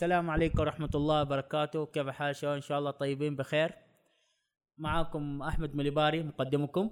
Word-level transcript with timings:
السلام 0.00 0.30
عليكم 0.30 0.60
ورحمة 0.60 0.90
الله 0.94 1.22
وبركاته. 1.22 1.86
كيف 1.86 2.08
حال 2.08 2.36
شباب 2.36 2.54
إن 2.54 2.60
شاء 2.60 2.78
الله 2.78 2.90
طيبين 2.90 3.36
بخير. 3.36 3.72
معاكم 4.78 5.42
أحمد 5.42 5.74
مليباري 5.76 6.22
مقدمكم. 6.22 6.90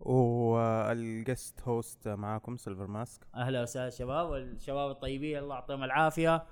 وال 0.00 0.46
guest 0.46 1.60
host 1.62 2.08
معاكم 2.08 2.56
سيلفر 2.56 2.86
ماسك 2.86 3.26
أهلا 3.34 3.62
وسهلا 3.62 3.90
شباب. 3.90 4.28
والشباب 4.30 4.90
الطيبين 4.90 5.38
الله 5.38 5.54
يعطيهم 5.54 5.84
العافية. 5.84 6.44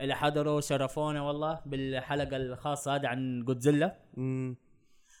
اللي 0.00 0.14
حضروا 0.14 0.60
شرفونا 0.60 1.22
والله 1.22 1.60
بالحلقة 1.66 2.36
الخاصة 2.36 2.94
هذه 2.94 3.06
عن 3.06 3.44
جودزيلا. 3.44 3.96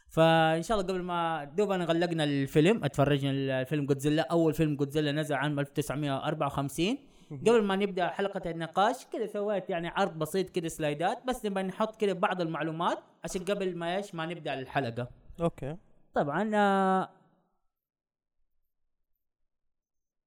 فإن 0.08 0.62
شاء 0.62 0.80
الله 0.80 0.92
قبل 0.92 1.02
ما 1.02 1.44
دوبنا 1.44 1.84
غلقنا 1.84 2.24
الفيلم 2.24 2.84
اتفرجنا 2.84 3.60
الفيلم 3.60 3.86
جودزيلا 3.86 4.22
أول 4.30 4.54
فيلم 4.54 4.76
جودزيلا 4.76 5.12
نزل 5.12 5.34
عام 5.34 5.58
1954 5.60 6.98
قبل 7.30 7.64
ما 7.64 7.76
نبدأ 7.76 8.08
حلقة 8.08 8.50
النقاش 8.50 9.06
كذا 9.06 9.26
سويت 9.26 9.70
يعني 9.70 9.88
عرض 9.88 10.18
بسيط 10.18 10.50
كذا 10.50 10.68
slide 10.68 11.16
ات 11.16 11.26
بس 11.26 11.46
نبغى 11.46 11.62
نحط 11.62 11.96
كذا 11.96 12.12
بعض 12.12 12.40
المعلومات 12.40 12.98
عشان 13.24 13.44
قبل 13.44 13.76
ما 13.76 13.96
إيش 13.96 14.14
ما 14.14 14.26
نبدأ 14.26 14.54
الحلقة. 14.54 15.08
okay. 15.40 15.76
طبعا 16.14 16.50
آه، 16.54 17.10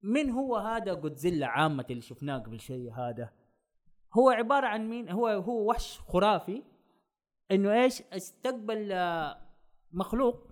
من 0.03 0.29
هو 0.29 0.57
هذا 0.57 0.93
جودزيلا 0.93 1.47
عامة 1.47 1.85
اللي 1.89 2.01
شفناه 2.01 2.37
قبل 2.37 2.59
شيء 2.59 2.93
هذا؟ 2.93 3.29
هو 4.13 4.29
عبارة 4.29 4.67
عن 4.67 4.89
مين؟ 4.89 5.09
هو 5.09 5.27
هو 5.27 5.69
وحش 5.69 5.99
خرافي 5.99 6.63
إنه 7.51 7.83
إيش؟ 7.83 8.01
استقبل 8.01 8.91
آه، 8.91 9.37
مخلوق 9.91 10.47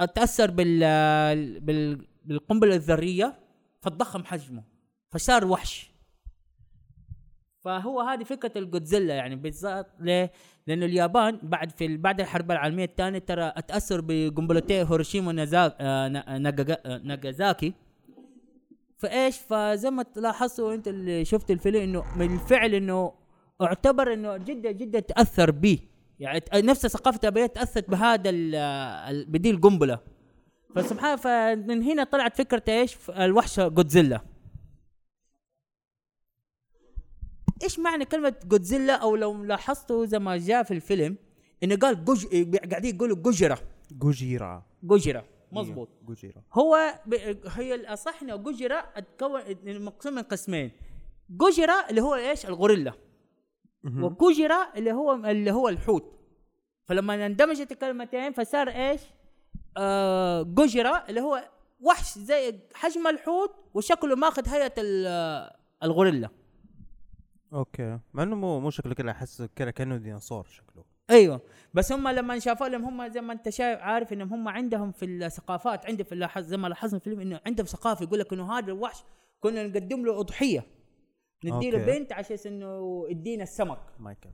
اتأثر 0.00 0.50
بال 0.50 0.80
آه، 0.84 1.34
بال 1.60 2.06
بالقنبلة 2.24 2.74
الذرية 2.74 3.38
فتضخم 3.80 4.24
حجمه. 4.24 4.75
فصار 5.10 5.44
وحش. 5.46 5.90
فهو 7.64 8.00
هذه 8.00 8.24
فكرة 8.24 8.52
الجودزيلا 8.58 9.14
يعني 9.14 9.36
بالذات 9.36 9.86
ليه؟ 10.00 10.32
لأنه 10.66 10.86
اليابان 10.86 11.38
بعد 11.42 11.70
في 11.70 11.96
بعد 11.96 12.20
الحرب 12.20 12.50
العالمية 12.50 12.84
الثانية 12.84 13.18
ترى 13.18 13.52
اتأثر 13.56 14.00
بقنبلتي 14.00 14.74
هيروشيما 14.74 15.32
آه، 15.80 16.08
ناجاجا- 16.38 16.80
آه، 16.86 16.98
ناجازاكي. 16.98 17.72
فإيش؟ 18.98 19.38
فزي 19.38 19.90
ما 19.90 20.04
لاحظتوا 20.16 20.74
انت 20.74 20.88
اللي 20.88 21.24
شفت 21.24 21.50
الفيلم 21.50 21.80
إنه 21.80 22.04
بالفعل 22.18 22.74
إنه 22.74 23.12
اعتبر 23.62 24.12
إنه 24.12 24.36
جدا 24.36 24.70
جدا 24.70 25.00
تأثر 25.00 25.50
به 25.50 25.78
يعني 26.20 26.40
نفس 26.54 26.86
ثقافة 26.86 27.18
اليابانيه 27.18 27.46
تأثرت 27.46 27.90
بهذا 27.90 28.30
بدي 29.24 29.50
القنبله 29.50 29.98
فسبحان 30.74 31.16
فمن 31.16 31.82
هنا 31.82 32.04
طلعت 32.04 32.36
فكرة 32.36 32.62
إيش؟ 32.68 32.96
الوحش 33.10 33.60
جودزيلا. 33.60 34.20
إيش 37.62 37.78
معنى 37.78 38.04
كلمة 38.04 38.34
جودزيلا 38.44 38.94
أو 38.94 39.16
لو 39.16 39.44
لاحظتوا 39.44 40.06
زي 40.06 40.18
ما 40.18 40.36
جاء 40.36 40.62
في 40.62 40.74
الفيلم 40.74 41.16
إنه 41.62 41.76
قال 41.76 42.04
جوج 42.04 42.26
قاعدين 42.70 42.94
يقولوا 42.94 43.16
جوجرا 43.16 43.58
جوجيرا 43.92 44.62
جوجرا 44.82 45.24
مظبوط. 45.52 45.88
إيه، 45.88 46.06
جوجيرا 46.06 46.42
هو 46.52 46.94
ب... 47.06 47.14
هي 47.46 47.74
الأصح 47.74 48.22
إنه 48.22 48.36
جوجرا 48.36 48.78
اتكون 48.96 49.40
مقسوم 49.66 50.12
من 50.12 50.22
قسمين. 50.22 50.70
جوجرا 51.30 51.90
اللي 51.90 52.00
هو 52.00 52.14
إيش؟ 52.14 52.46
الغوريلا. 52.46 52.92
مهم. 53.82 54.04
وكوجرا 54.04 54.68
اللي 54.76 54.92
هو 54.92 55.14
اللي 55.14 55.50
هو 55.52 55.68
الحوت. 55.68 56.12
فلما 56.84 57.26
اندمجت 57.26 57.72
الكلمتين 57.72 58.32
فصار 58.32 58.68
إيش؟ 58.68 59.00
آه 59.76 60.42
جوجرا 60.42 61.04
اللي 61.08 61.20
هو 61.20 61.48
وحش 61.80 62.18
زي 62.18 62.60
حجم 62.74 63.06
الحوت 63.06 63.50
وشكله 63.74 64.16
ماخذ 64.16 64.48
هيئة 64.48 64.74
ال- 64.78 65.50
الغوريلا. 65.82 66.28
okay. 67.52 67.98
مع 68.14 68.22
إنه 68.22 68.36
مو 68.36 68.60
مو 68.60 68.70
شكله 68.70 68.94
كده 68.94 69.10
أحس 69.10 69.42
كده 69.56 69.70
كأنه 69.70 69.96
ديناصور 69.96 70.44
شكله. 70.46 70.84
أيوه. 71.10 71.40
بس 71.74 71.92
هم 71.92 72.08
لما 72.08 72.38
شافوا 72.38 72.68
لهم 72.68 72.84
هم 72.84 73.08
زي 73.08 73.20
ما 73.20 73.32
أنت 73.32 73.48
شايف 73.48 73.78
عارف 73.80 74.12
إنهم 74.12 74.32
هم 74.32 74.48
عندهم 74.48 74.92
في 74.92 75.04
الثقافات 75.04 75.86
عندي 75.86 76.04
في 76.04 76.12
اللاحظ 76.12 76.42
زي 76.42 76.56
ما 76.56 76.68
لاحظنا 76.68 76.98
في 77.00 77.06
الفيلم 77.06 77.20
إنه 77.20 77.40
عندهم 77.46 77.66
ثقافة 77.66 78.04
يقول 78.04 78.18
لك 78.18 78.32
إنه 78.32 78.58
هذا 78.58 78.66
الوحش 78.72 79.04
كنا 79.40 79.66
نقدم 79.66 80.04
له 80.06 80.20
أضحية. 80.20 80.64
ندي 81.44 81.70
له. 81.70 81.86
بنت 81.86 82.12
عشان 82.12 82.36
إنه 82.46 83.04
يدينا 83.10 83.42
السمك. 83.42 83.78
مايكل 83.98 84.30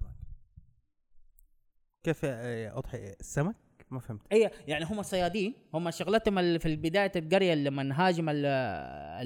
كيف 2.02 2.20
آه، 2.24 2.78
اضحي 2.78 3.12
السمك؟ 3.20 3.56
ما 3.90 4.00
فهمت. 4.00 4.20
اي 4.32 4.50
يعني 4.68 4.84
هم 4.84 5.02
صيادين. 5.02 5.54
هم 5.74 5.90
شغلتهم 5.90 6.58
في 6.58 6.76
بدايه 6.76 7.12
القرية 7.16 7.54
لما 7.54 7.94
هاجم 8.08 8.28
ال- 8.28 8.46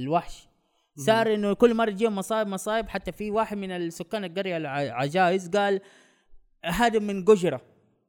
الوحش. 0.03 0.49
صار 0.97 1.34
إنه 1.34 1.53
كل 1.53 1.75
مرة 1.75 1.91
تجيهم 1.91 2.17
مصايب 2.17 2.49
مصايب. 2.49 2.89
حتى 2.89 3.12
في 3.12 3.31
واحد 3.31 3.57
من 3.57 3.71
السكان 3.71 4.25
القرية 4.25 4.57
العجائز 4.57 5.49
قال 5.49 5.81
هذا 6.65 6.99
من 6.99 7.25
جوجرا 7.25 7.61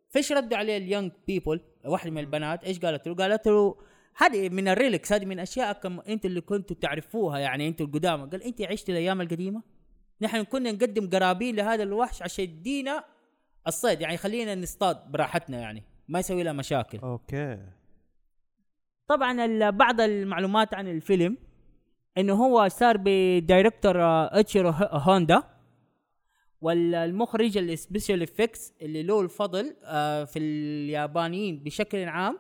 فايش 0.10 0.32
ردوا 0.32 0.58
عليه 0.58 0.78
ال 0.78 0.83
young 0.83 1.12
people 1.28 1.62
واحد 1.86 2.10
من 2.10 2.18
البنات. 2.18 2.64
إيش 2.64 2.80
قالت 2.80 3.08
له؟ 3.08 3.16
قالت 3.16 3.48
له 3.48 3.76
هذه 4.18 4.50
من 4.50 4.68
ال 4.68 4.74
relics 4.74 5.14
هذه 5.14 5.26
من 5.26 5.40
اشياءكم 5.40 6.00
انت 6.00 6.26
اللي 6.26 6.42
كنتوا 6.42 6.76
تعرفوها 6.82 7.40
يعني 7.40 7.68
أنتوا 7.68 7.86
القدامى. 7.86 8.30
قال 8.30 8.44
أنت 8.44 8.62
عشت 8.62 8.90
الأيام 8.90 9.22
القديمة؟ 9.22 9.62
نحن 10.22 10.44
كنا 10.44 10.72
نقدم 10.72 11.10
قرابين 11.10 11.56
لهذا 11.56 11.84
الوحش 11.84 12.22
عشان 12.22 12.44
يدينا 12.44 13.04
الصيد. 13.68 14.02
يعني 14.02 14.14
يخلينا 14.14 14.56
نصطاد 14.56 15.12
براحتنا 15.12 15.60
يعني 15.60 15.84
ما 16.08 16.20
يسوي 16.20 16.44
لنا 16.44 16.54
مشاكل. 16.54 16.98
okay. 16.98 17.60
طبعا 19.08 19.70
بعض 19.70 20.02
المعلومات 20.02 20.74
عن 20.74 20.88
الفيلم 20.88 21.38
إنه 22.18 22.34
هو 22.34 22.68
صار 22.68 22.98
ب 23.00 23.10
director 23.10 23.96
اتشيرو 24.40 24.70
هوندا 24.70 25.44
والمخرج 26.62 27.58
ال 27.58 27.66
special 27.66 28.22
effects 28.24 28.74
اللي 28.82 29.04
له 29.04 29.22
الفضل 29.22 29.76
آه، 29.84 30.24
في 30.24 30.40
اليابانيين 30.40 31.64
بشكل 31.64 32.04
عام 32.04 32.40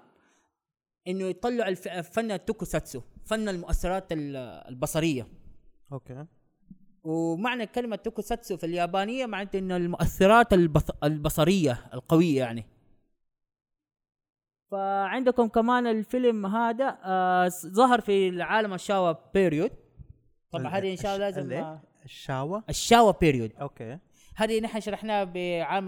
إنه 1.07 1.33
الف- 1.45 1.88
فن 1.88 2.31
التوكوساتسو 2.31 3.01
فن 3.25 3.49
المؤثرات 3.49 4.11
ال- 4.11 4.35
البصرية. 4.69 5.27
أوكي. 5.94 6.25
ومعنى 7.03 7.65
كلمة 7.65 7.95
توكوساتسو 7.95 8.57
في 8.57 8.65
اليابانية 8.65 9.25
معناته 9.25 9.59
إنه 9.59 9.77
المؤثرات 9.77 10.53
البص... 10.53 10.89
البصرية 11.03 11.89
القوية 11.94 12.38
يعني. 12.39 12.65
فعندكم 14.72 15.47
كمان 15.47 15.88
الفيلم 15.88 16.45
هذا 16.45 16.97
آه 17.03 17.50
ظهر 17.66 18.01
في 18.01 18.29
العالم 18.29 18.73
الشاوا 18.73 19.13
بيريود 19.33 19.72
طبعا 20.51 20.67
هذه 20.67 20.91
إن 20.91 20.97
شاء 20.97 21.16
الله 21.16 21.25
لازم 21.25 21.41
الإيه؟ 21.41 21.61
آه، 21.61 21.81
الشاوة 22.05 22.63
الشاوا 22.69 23.11
بيريود 23.11 23.51
أوكي. 23.61 23.97
هذه 24.35 24.59
نحن 24.59 24.79
شرحناها 24.79 25.23
بعام 25.23 25.85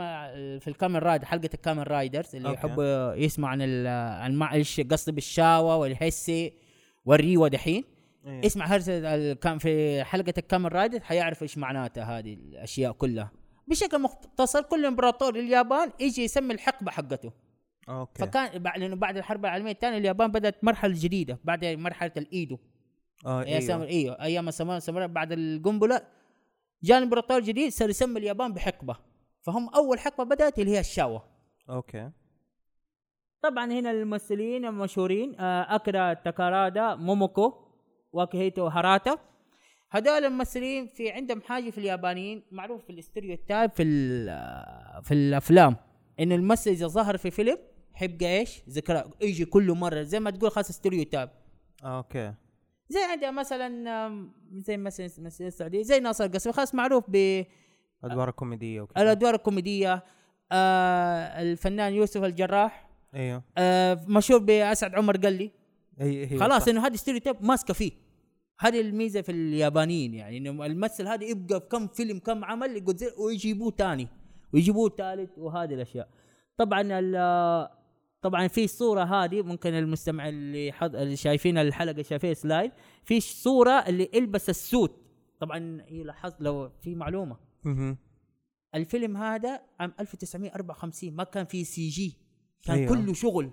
في 0.59 0.67
الكامن 0.67 0.95
رايد 0.95 1.23
حلقة 1.23 1.49
الكامن 1.53 1.83
رايدرز 1.83 2.35
اللي. 2.35 2.53
يحبوا 2.53 3.13
يسمعوا 3.13 3.51
عن 3.51 3.87
عن 3.87 4.35
مع 4.35 4.53
إيش 4.53 4.81
قصدي 4.81 5.11
بالشاوا 5.11 5.73
والهسي 5.73 6.53
والريوة 7.05 7.47
دحين. 7.47 7.83
إيه. 8.25 8.45
اسمع 8.45 8.65
هذا 8.65 9.33
كان 9.33 9.57
في 9.57 10.03
حلقة 10.03 10.33
الكامن 10.37 10.65
رايدر 10.65 10.99
حيعرف 10.99 11.43
إيش 11.43 11.57
معناتها 11.57 12.19
هذه 12.19 12.33
الأشياء 12.33 12.91
كلها. 12.91 13.31
بشكل 13.67 14.01
مختصر 14.01 14.61
كل 14.61 14.85
إمبراطور 14.85 15.35
لليابان 15.35 15.91
يجي 15.99 16.23
يسمي 16.23 16.53
الحقبة 16.53 16.91
حقته. 16.91 17.31
okay. 17.89 18.19
فكان 18.19 18.59
بعد 18.59 18.79
لأنه 18.79 18.95
بعد 18.95 19.17
الحرب 19.17 19.45
العالمية 19.45 19.71
الثانية 19.71 19.97
اليابان 19.97 20.31
بدأت 20.31 20.63
مرحلة 20.63 20.93
جديدة 20.97 21.39
بعد 21.43 21.65
مرحلة 21.65 22.11
الإيدو. 22.17 22.57
آه 23.25 23.43
إيوه. 23.43 23.85
إيوه 23.85 24.21
أيام 24.21 24.47
الساموراي 24.49 25.07
بعد 25.07 25.31
القنبلة 25.31 26.01
جاء 26.83 27.03
إمبراطور 27.03 27.39
جديد 27.39 27.71
صار 27.71 27.89
يسمي 27.89 28.19
اليابان 28.19 28.53
بحقبة. 28.53 28.95
فهم 29.41 29.69
أول 29.69 29.99
حقبة 29.99 30.23
بدأت 30.23 30.59
اللي 30.59 30.71
هي 30.71 30.79
الشاوا 30.79 31.19
okay. 31.69 32.11
طبعا 33.41 33.65
هنا 33.71 33.91
الممثلين 33.91 34.65
المشهورين 34.65 35.39
آه، 35.39 35.75
أكيرا 35.75 36.13
تاكارادا 36.13 36.95
موموكو 36.95 37.53
واكيهيتو 38.13 38.67
هاراتا. 38.67 39.17
هذول 39.91 40.25
الممثلين 40.25 40.87
في 40.87 41.11
عندهم 41.11 41.41
حاجة 41.41 41.69
في 41.69 41.77
اليابانيين 41.77 42.43
معروف 42.51 42.83
في 42.85 42.89
ال 42.89 42.97
stereotype 42.97 43.71
في 43.71 43.83
ال- 43.83 44.29
آه، 44.29 45.01
في 45.01 45.13
الأفلام 45.13 45.75
إنه 46.19 46.35
الممثل 46.35 46.71
إذا 46.71 46.87
ظهر 46.87 47.17
في 47.17 47.31
فيلم 47.31 47.57
حيبقى 47.99 48.39
إيش؟ 48.39 48.61
ذكرى 48.69 49.03
يجي 49.21 49.45
كل 49.45 49.71
مرة 49.71 50.01
زي 50.01 50.19
ما 50.19 50.31
تقول 50.31 50.51
خاص 50.51 50.69
stereotype 50.69 51.29
okay. 51.83 52.33
زي 52.89 52.99
عندنا 53.11 53.31
مثلا 53.31 53.69
زي 54.53 54.77
مثلا 54.77 55.09
مثلا 55.19 55.47
السعودية 55.47 55.81
زي 55.81 55.99
ناصر 55.99 56.25
القصبي 56.25 56.53
خاص 56.53 56.75
معروف 56.75 57.03
أدوار 58.03 58.31
كوميديه 58.31 58.81
وكذا. 58.81 59.03
بالادوار 59.03 59.35
الكوميدية. 59.35 60.03
آه 60.51 61.41
الفنان 61.41 61.93
يوسف 61.93 62.23
الجراح. 62.23 62.89
أيوه. 63.15 63.43
آه 63.57 64.05
مشهور 64.07 64.39
بأسعد 64.39 64.95
عمر 64.95 65.17
قال 65.17 65.33
لي 65.33 65.51
هي 65.99 66.31
هي 66.31 66.37
خلاص. 66.37 66.67
إنه 66.67 66.87
هذه 66.87 66.95
stereotype 66.95 67.35
ماسكة 67.41 67.73
فيه. 67.73 67.91
هذه 68.59 68.81
الميزة 68.81 69.21
في 69.21 69.31
اليابانيين 69.31 70.13
يعني 70.13 70.37
إنه 70.37 70.65
الممثل 70.65 71.07
هذا 71.07 71.23
يبقى 71.23 71.59
في 71.59 71.65
كم 71.67 71.87
فيلم 71.87 72.19
كم 72.19 72.45
عمل 72.45 72.85
ويجيبوه 73.17 73.71
تاني 73.71 74.07
ويجيبوه 74.53 74.89
ثالث 74.97 75.29
وهذه 75.37 75.73
الأشياء. 75.73 76.07
طبعا 76.57 76.81
ال- 76.99 77.78
طبعا 78.21 78.47
في 78.47 78.63
الصورة 78.63 79.03
هذه 79.03 79.41
ممكن 79.41 79.73
المستمع 79.73 80.29
اللي 80.29 80.71
حض... 80.71 80.95
اللي 80.95 81.15
شايفين 81.15 81.57
الحلقة 81.57 82.01
شايفين 82.01 82.33
slide 82.33 82.71
في 83.03 83.19
صورة 83.19 83.71
اللي 83.71 84.09
يلبس 84.13 84.49
ال 84.49 84.60
suit 84.60 85.01
طبعا 85.39 85.81
هي 85.87 86.03
لاحظت 86.03 86.41
لو 86.41 86.69
في 86.81 86.95
معلومة. 86.95 87.37
الفيلم 88.75 89.17
هذا 89.17 89.61
عام 89.79 89.93
1954 89.99 91.13
ما 91.15 91.23
كان 91.23 91.45
فيه 91.45 91.63
CG 91.63 92.17
كان 92.63 92.75
أيوة. 92.75 92.91
أيوه. 92.91 93.03
كله 93.03 93.13
شغل 93.13 93.51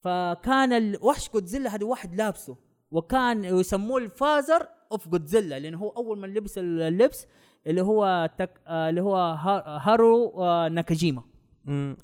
فكان 0.00 0.72
الوحش 0.72 1.30
جودزيلا 1.32 1.74
هذا 1.74 1.86
واحد 1.86 2.14
لابسه 2.14 2.56
وكان 2.90 3.44
يسموه 3.44 3.98
ال 3.98 4.08
father 4.08 4.68
of 4.92 5.08
Godzilla 5.08 5.58
لأنه 5.58 5.78
هو 5.78 5.88
أول 5.88 6.18
من 6.18 6.34
لبس 6.34 6.58
اللبس 6.58 7.26
اللي 7.66 7.80
هو 7.82 8.30
تك 8.38 8.60
آه 8.66 8.88
اللي 8.90 9.00
هو 9.00 9.16
ها- 9.16 9.78
هارو 9.90 10.42
آه 10.42 10.68
ناكاجيما 10.68 11.22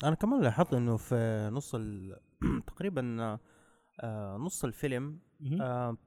أنا 0.03 0.15
كمان 0.15 0.41
لاحظت 0.41 0.73
إنه 0.73 0.97
في 0.97 1.49
نص 1.53 1.75
ال... 1.75 2.17
تقريبا 2.67 3.39
آه 3.99 4.37
نص 4.37 4.63
الفيلم 4.65 5.19
آه 5.61 5.97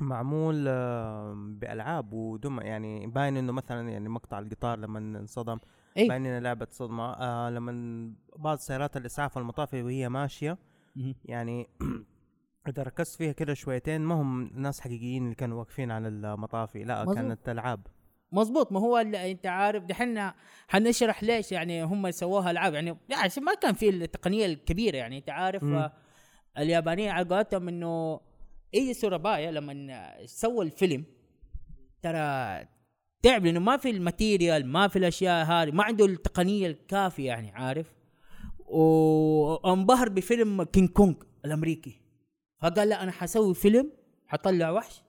معمول 0.00 0.64
آه 0.68 1.34
بألعاب 1.48 2.12
ودم 2.12 2.60
يعني 2.60 3.06
باين 3.06 3.36
إنه 3.36 3.52
مثلا 3.52 3.88
يعني 3.90 4.08
مقطع 4.08 4.38
القطار 4.38 4.78
لما 4.78 4.98
انصدم 4.98 5.58
اي 5.96 6.08
باين 6.08 6.26
انها 6.26 6.40
لعبة 6.40 6.66
صدمة 6.70 7.12
آه 7.12 7.50
لما 7.50 8.12
بعض 8.36 8.58
سيارات 8.58 8.96
الإسعاف 8.96 9.38
المطافي 9.38 9.82
وهي 9.82 10.08
ماشية. 10.08 10.58
يعني 11.24 11.68
إذا 12.68 12.82
ركزت 12.82 13.16
فيها 13.16 13.32
كده 13.32 13.54
شويتين 13.54 14.00
ما 14.00 14.14
هم 14.14 14.50
ناس 14.54 14.80
حقيقيين 14.80 15.24
اللي 15.24 15.34
كانوا 15.34 15.58
واقفين 15.58 15.90
على 15.90 16.08
المطافي 16.08 16.84
لا. 16.84 17.14
كانت 17.14 17.48
ألعاب 17.48 17.86
مظبوط 18.32 18.72
ما 18.72 18.80
هو 18.80 18.98
اللي 18.98 19.30
انت 19.30 19.46
عارف 19.46 19.84
دحين 19.84 20.30
حنشرح 20.68 21.24
ليش 21.24 21.52
يعني 21.52 21.82
هم 21.82 22.10
سووها 22.10 22.50
ألعاب. 22.50 22.74
يعني 22.74 22.96
يعني 23.08 23.22
عشان 23.22 23.44
ما 23.44 23.54
كان 23.54 23.74
في 23.74 23.88
التقنية 23.88 24.46
الكبيرة 24.46 24.96
يعني 24.96 25.18
انت 25.18 25.30
عارف. 25.30 25.64
آه، 25.64 25.92
اليابانيين 26.58 27.10
على 27.10 27.28
قولتهم 27.28 27.68
إنه 27.68 28.20
إيجي 28.74 28.94
تسوبورايا 28.94 29.50
لما 29.50 30.14
سووا 30.26 30.64
الفيلم 30.64 31.04
ترى 32.02 32.18
تعب 33.22 33.46
لأنه 33.46 33.60
ما 33.60 33.76
في 33.76 33.90
ال 33.90 33.98
material 33.98 34.66
ما 34.66 34.88
في 34.88 34.98
الأشياء 34.98 35.46
هذه 35.46 35.70
ما 35.70 35.84
عنده 35.84 36.06
التقنية 36.06 36.66
الكافية 36.66 37.26
يعني 37.26 37.50
عارف. 37.50 37.94
وانبهر 38.66 40.08
بفيلم 40.08 40.62
كينج 40.62 40.88
كونج 40.88 41.16
الأمريكي. 41.44 42.00
فقال 42.60 42.88
لا 42.88 43.02
أنا 43.02 43.12
حسوي 43.12 43.54
فيلم 43.54 43.92
حطلع 44.26 44.70
وحش 44.70 45.02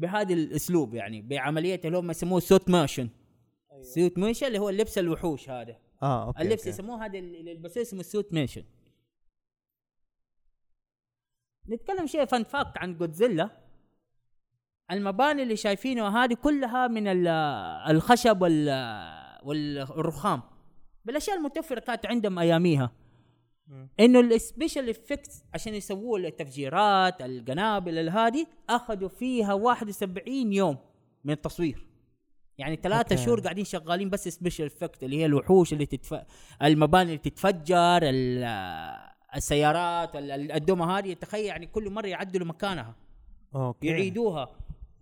بهذا 0.00 0.34
الأسلوب 0.34 0.94
يعني 0.94 1.22
بعملية 1.22 1.80
اللي 1.84 1.98
هم 1.98 2.10
يسموه 2.10 2.40
suitmation 2.40 3.08
suitmation 3.80 4.46
اللي 4.46 4.58
هو 4.58 4.68
اللبس 4.68 4.98
الوحوش 4.98 5.50
هذا. 5.50 5.76
آه 6.02 6.26
okay 6.26 6.42
اللبس 6.42 6.58
okay. 6.58 6.68
يسموه 6.70 7.04
هذا 7.06 7.18
اللي 7.18 7.50
يلبسوه 7.50 7.82
اسمه 7.82 8.02
suitmation 8.02 8.64
نتكلم 11.68 12.06
شيء 12.06 12.24
fun 12.24 12.44
fact 12.44 12.78
عن 12.78 12.96
جودزيلا 12.98 13.50
المباني 14.90 15.42
اللي 15.42 15.56
شايفينها 15.56 16.24
هذه 16.24 16.34
كلها 16.34 16.86
من 16.88 17.06
ال- 17.08 17.28
الخشب 17.96 18.42
وال- 18.42 19.30
والرخام. 19.44 20.42
بالأشياء 21.04 21.36
المتوفرة 21.36 21.80
كانت 21.80 22.06
عندهم 22.06 22.38
أياميها. 22.38 22.92
إنه 24.00 24.20
ال 24.20 24.29
special 24.29 24.90
effects 24.90 25.44
عشان 25.54 25.74
يسووا 25.74 26.18
التفجيرات 26.18 27.22
القنابل 27.22 28.08
هذه 28.08 28.46
أخذوا 28.68 29.08
فيها 29.08 29.52
71 29.54 30.52
يوم 30.52 30.76
من 31.24 31.32
التصوير. 31.32 31.86
يعني 32.58 32.76
ثلاثة. 32.76 33.16
شهور 33.16 33.40
قاعدين 33.40 33.64
شغالين 33.64 34.10
بس 34.10 34.28
special 34.28 34.66
effect 34.66 35.02
اللي 35.04 35.16
هي 35.18 35.26
الوحوش 35.26 35.72
اللي 35.72 35.86
تتف... 35.86 36.20
المباني 36.62 37.04
اللي 37.04 37.18
تتفجر 37.18 37.76
ال- 38.02 39.00
السيارات 39.36 40.16
ال- 40.16 40.52
الدمى 40.52 40.84
هذه. 40.84 41.12
تخيل 41.12 41.44
يعني 41.44 41.66
كل 41.66 41.90
مرة 41.90 42.06
يعدلوا 42.06 42.46
مكانها. 42.46 42.94
okay. 43.54 43.86
يعيدوها. 43.86 44.48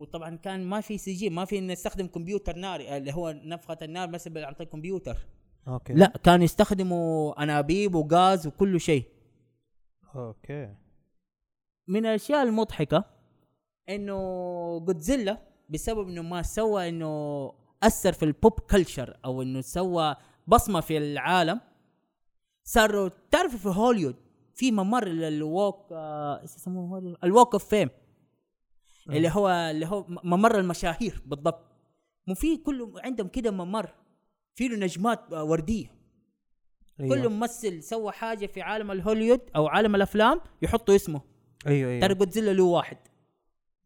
وطبعا 0.00 0.36
كان 0.36 0.64
ما 0.64 0.80
في 0.80 0.98
CG 0.98 1.30
ما 1.30 1.44
في 1.44 1.60
نستخدم 1.60 2.06
كمبيوتر 2.06 2.56
ناري 2.56 2.96
اللي 2.96 3.12
هو 3.14 3.32
نفخة 3.44 3.78
النار 3.82 4.08
مثلا 4.10 4.46
عن 4.46 4.52
طريق 4.54 4.68
كمبيوتر. 4.68 5.16
okay. 5.68 5.92
لا 5.92 6.06
كانوا 6.24 6.44
يستخدموا 6.44 7.42
أنابيب 7.42 7.94
وغاز 7.94 8.46
وكل 8.46 8.80
شيء. 8.80 9.04
okay. 10.14 10.74
من 11.88 12.06
الأشياء 12.06 12.42
المضحكة 12.42 13.04
إنه 13.88 14.16
جودزيلا 14.78 15.38
بسبب 15.70 16.08
إنه 16.08 16.22
ما 16.22 16.42
سوى 16.42 16.88
إنه 16.88 17.52
أثر 17.82 18.12
في 18.12 18.24
ال 18.24 18.31
pop 18.31 18.52
culture 18.52 19.16
أو 19.24 19.42
إنه 19.42 19.60
سوى 19.60 20.16
بصمة 20.46 20.80
في 20.80 20.98
العالم 20.98 21.60
صاروا 22.64 23.10
تعرف 23.30 23.56
في 23.56 23.68
هوليوود 23.68 24.16
في 24.54 24.72
ممر 24.72 25.06
ال 25.06 25.24
walk 25.24 25.92
آه، 25.92 26.40
إيش 26.42 26.56
يسموه؟ 26.56 27.16
ال 27.24 27.30
walk 27.30 27.52
of 27.52 27.68
fame 27.68 27.90
اللي 29.08 29.28
هو 29.28 29.48
اللي 29.48 29.86
هو 29.86 30.06
ممر 30.08 30.58
المشاهير 30.58 31.22
بالضبط. 31.26 31.64
مو 32.26 32.34
في 32.34 32.56
كل 32.56 32.92
عندهم 33.04 33.28
كده 33.28 33.50
ممر. 33.50 33.94
في 34.58 34.68
له 34.68 34.76
نجمات 34.76 35.32
وردية. 35.32 35.86
أيوة. 37.00 37.14
كل 37.16 37.28
ممثل 37.28 37.82
سوى 37.82 38.12
حاجة 38.12 38.46
في 38.46 38.62
عالم 38.62 38.90
الهوليوود 38.90 39.40
أو 39.56 39.66
عالم 39.66 39.94
الأفلام 39.94 40.40
يحطوا 40.62 40.94
اسمه. 40.96 41.20
أيوه 41.66 41.90
أيوه. 41.90 42.00
ترى 42.00 42.14
جودزيلا 42.14 42.50
له 42.52 42.62
واحد. 42.62 42.96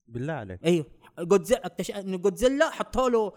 بالله 0.09 0.33
عليك. 0.33 0.65
أيوه. 0.65 0.87
جودزيلا 1.19 1.67
اكتشف 1.67 1.95
انه 1.97 2.17
جودزيلا 2.17 2.71
حطوا 2.71 3.09
له 3.09 3.33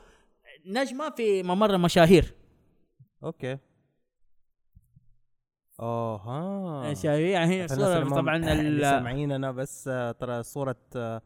نجمة 0.65 1.09
في 1.09 1.43
ممر 1.43 1.73
المشاهير 1.75 2.33
okay. 3.23 3.57
شايفين 6.93 7.29
يعني 7.29 7.51
هي 7.51 7.65
الناس 7.65 7.71
صورة 7.79 7.93
اللي 7.97 8.09
ما- 8.09 8.15
طبعا 8.15 8.35
اللي 8.37 8.61
ال- 8.61 8.81
سامعين 8.81 9.31
أنا 9.31 9.51
بس 9.51 9.87
آه، 9.87 10.11
ترى 10.11 10.43
صورة 10.43 10.75
آه، 10.95 11.21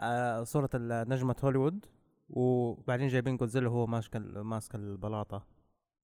آه، 0.00 0.42
صورة 0.44 0.70
ال- 0.74 1.08
نجمة 1.08 1.36
هوليوود. 1.44 1.86
وبعدين 2.32 3.08
جايبين 3.08 3.36
جودزيلا 3.36 3.68
وهو 3.68 3.86
ماسك 3.86 4.16
ماسك 4.36 4.74
البلاطة. 4.74 5.46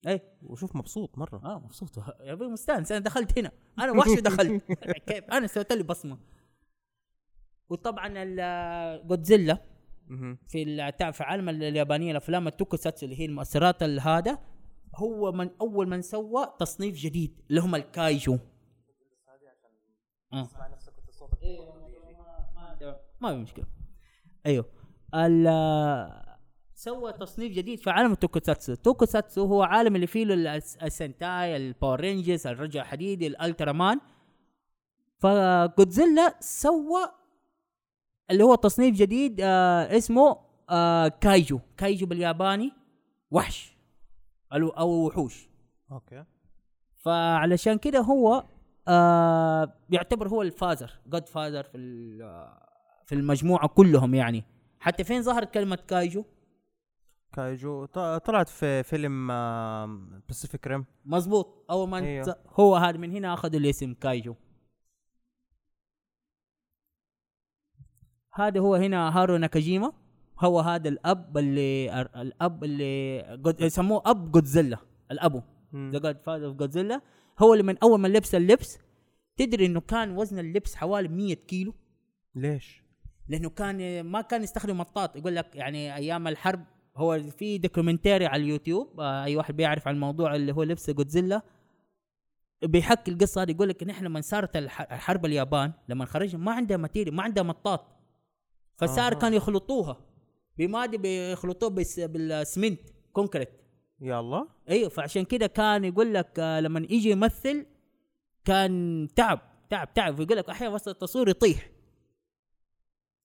اي 0.07 0.21
وشوف 0.43 0.77
مبسوط 0.77 1.19
مرة. 1.19 1.41
آه 1.45 1.59
مبسوط. 1.59 1.99
يا 1.99 2.33
أبوي 2.33 2.49
مستانس. 2.49 2.93
أنا 2.93 3.01
دخلت 3.05 3.39
هنا. 3.39 3.53
أنا 3.79 3.93
وحش 3.93 4.21
دخلت. 4.21 4.63
كيف؟ 5.07 5.25
أنا 5.25 5.47
سويت 5.47 5.73
لي 5.73 5.83
بصمة. 5.83 6.19
وطبعا 7.69 8.13
ال- 8.17 9.07
جودزيلا. 9.09 9.59
في 10.49 10.93
في 11.13 11.23
عالم 11.23 11.49
اليابانية 11.49 12.11
الأفلام 12.11 12.49
ال 12.49 12.55
tokusatsu 12.55 13.07
اللي 13.07 13.21
هي 13.21 13.25
المؤثرات 13.25 13.83
ال- 13.83 14.01
هذا 14.01 14.39
هو 14.97 15.33
من 15.33 15.51
أول 15.61 15.89
من 15.89 16.03
سوى 16.03 16.47
تصنيف 16.61 16.97
جديد 16.97 17.41
اللي 17.51 17.61
هم 17.61 17.75
ال 17.75 17.84
kaiju. 17.84 18.39
آه. 20.33 20.49
ما 23.21 23.35
في 23.35 23.41
مشكلة. 23.43 23.67
أيوه. 24.47 24.78
سوى 26.75 27.13
تصنيف 27.13 27.53
جديد 27.53 27.79
في 27.81 27.91
عالم 27.91 28.13
ال 28.13 28.19
tokusatsu 28.19 28.75
tokusatsu 28.75 29.45
هو 29.45 29.63
عالم 29.63 29.97
اللي 29.97 30.07
فيه 30.07 30.25
ال 30.83 30.94
sentai 30.94 31.57
الباور 31.57 32.01
رينجرز 32.01 32.47
الرجل 32.47 32.81
الحديدي 32.81 33.27
الالترا 33.27 33.73
مان 33.73 34.01
فجودزيلا 35.19 36.35
سوى 36.41 37.01
اللي 38.31 38.45
هو 38.45 38.55
تصنيف 38.55 38.95
جديد 38.97 39.41
آه 39.41 39.97
اسمه 39.97 40.37
آه 40.71 41.09
kaiju. 41.09 41.61
kaiju 41.77 42.07
بالياباني 42.07 42.73
وحش. 43.31 43.77
أو 44.53 44.69
أو 44.69 45.07
وحوش. 45.07 45.49
okay. 45.93 46.25
فعلشان 46.97 47.79
كده 47.79 48.01
هو 48.01 48.45
آه 48.89 49.75
يعتبر 49.91 50.29
هو 50.29 50.43
ال 50.43 50.91
father 51.07 51.29
godfather 51.29 51.63
في 51.63 51.77
ال- 51.77 52.49
في 53.07 53.15
المجموعة 53.15 53.69
كلهم 53.69 54.15
يعني. 54.15 54.45
حتى 54.81 55.05
فين 55.05 55.23
ظهرت 55.23 55.55
كلمة 55.55 55.77
kaiju؟ 55.77 56.25
kaiju. 57.33 57.85
طلعت 58.25 58.49
في 58.49 58.83
فيلم 58.83 59.27
باسيفيك 60.29 60.67
ريم 60.67 60.85
مزبوط 61.05 61.65
أول 61.71 61.89
ما. 61.89 61.99
أيوه. 61.99 62.37
هو 62.61 62.77
هذا 62.77 62.97
من 62.97 63.11
هنا 63.13 63.35
اخذوا 63.35 63.61
الاسم 63.61 63.95
kaiju. 63.95 64.35
هذا 68.35 68.61
هو 68.61 68.75
هنا 68.75 69.19
هارو 69.19 69.37
ناكاجيما. 69.37 69.93
هو 70.41 70.61
هذا 70.61 70.89
الأب 70.89 71.39
اللي 71.39 72.03
الأب 72.03 72.65
اللي 72.65 73.23
جود- 73.37 73.61
يسموه 73.61 74.03
أب 74.07 74.33
جودزيلا 74.33 74.79
الابو 75.11 75.43
the 75.75 75.99
godfather 75.99 76.47
of 76.47 76.57
Godzilla 76.57 77.01
هو 77.39 77.53
اللي 77.53 77.65
من 77.65 77.79
أول 77.79 78.01
ما 78.01 78.09
لبس 78.09 78.35
اللبس 78.35 78.79
تدري 79.37 79.67
إنه 79.67 79.81
كان 79.81 80.17
وزن 80.17 80.39
اللبس 80.39 80.75
حوالي 80.75 81.09
100 81.09 81.35
كيلو. 81.35 81.75
ليش؟ 82.35 82.83
لأنه 83.29 83.51
كان 83.51 84.01
ما 84.03 84.21
كان 84.21 84.43
يستخدم 84.43 84.79
مطاط. 84.79 85.17
يقول 85.17 85.37
لك 85.37 85.57
يعني 85.57 85.95
أيام 85.97 86.29
الحرب 86.29 86.65
هو 86.97 87.23
في 87.39 87.59
documentary 87.59 88.27
على 88.27 88.43
اليوتيوب 88.43 89.01
آه 89.01 89.25
أي 89.25 89.37
واحد 89.37 89.57
بيعرف 89.57 89.89
عن 89.89 89.95
الموضوع 89.95 90.35
اللي 90.35 90.53
هو 90.53 90.63
لبس 90.63 90.91
جودزيلا 90.91 91.43
بيحكي 92.63 93.11
القصة 93.11 93.43
هذه. 93.43 93.51
يقول 93.51 93.69
لك 93.69 93.83
إن 93.83 93.91
إحنا 93.91 94.09
لما 94.09 94.21
صارت 94.21 94.57
الح- 94.57 94.93
الحرب 94.93 95.27
اليابان 95.27 95.73
لما 95.89 96.05
خرجنا 96.05 96.43
ما 96.45 96.53
عندها 96.53 96.77
material 96.77 97.15
ما 97.15 97.23
عندها 97.23 97.43
مطاط. 97.43 97.87
فصار 98.77 99.13
أها. 99.13 99.19
كانوا 99.19 99.37
يخلطوها 99.37 99.97
بماده 100.59 100.99
بيخلطوه 100.99 101.71
بس 101.71 102.01
بالسمنت 102.01 102.81
concrete 103.13 103.49
يا 104.01 104.21
الله. 104.21 104.49
أيوه 104.69 104.89
فعشان 104.89 105.25
كده 105.25 105.47
كان 105.47 105.85
يقول 105.85 106.15
لك 106.15 106.39
آه، 106.39 106.61
لما 106.61 106.81
يجي 106.81 107.11
يمثل 107.11 107.67
كان 108.45 109.09
تعب 109.17 109.41
تعب 109.71 109.95
تعب. 109.95 110.21
يقول 110.21 110.37
لك 110.37 110.49
أحيانا 110.51 110.75
وسط 110.75 110.89
التصوير 110.89 111.29
يطيح. 111.29 111.71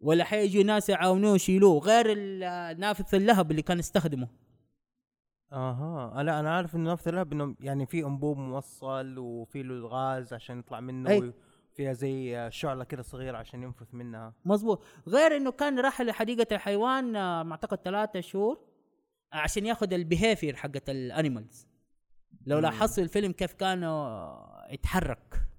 ولا 0.04 0.24
حيجي 0.24 0.64
ناس 0.64 0.90
يعاونوه 0.90 1.36
يشيلوه 1.36 1.80
غير 1.80 2.18
نافذ 2.78 3.16
اللهب 3.16 3.52
اللي 3.52 3.62
كان 3.62 3.80
يستخدمه 3.80 4.28
آها 5.52 6.24
لا 6.24 6.40
أنا 6.40 6.56
عارف 6.56 6.76
إنه 6.76 6.92
نفس 6.92 7.08
اللهب 7.08 7.34
إنه 7.34 7.56
يعني 7.60 7.86
في 7.86 8.06
أنبوب 8.06 8.38
موصل 8.38 9.18
وفي 9.18 9.64
له 9.64 9.74
الغاز 9.74 10.34
عشان 10.34 10.60
يطلع 10.60 10.80
منه 10.80 11.10
أي. 11.10 11.34
فيها 11.74 11.94
زي 11.94 12.48
شعلة 12.52 12.84
كده 12.84 13.02
صغيرة 13.04 13.38
عشان 13.38 13.64
ينفث 13.64 13.94
منها 13.94 14.34
مظبوط 14.46 14.84
غير 15.08 15.38
إنه 15.38 15.52
كان 15.52 15.80
راح 15.80 16.02
لحديقة 16.02 16.56
الحيوان 16.56 17.16
آه، 17.16 17.52
اعتقد 17.52 17.78
ثلاثة 17.78 18.22
شهور 18.22 18.60
آه، 19.34 19.38
عشان 19.38 19.66
ياخذ 19.66 19.94
ال 19.94 20.01
behavior 20.01 20.56
حقت 20.56 20.90
ال 20.90 21.00
animals 21.00 21.68
لو. 22.46 22.60
لاحظت 22.60 23.00
الفيلم 23.00 23.32
كيف 23.32 23.54
كان 23.54 23.84
آه، 23.84 24.68
يتحرك. 24.72 25.53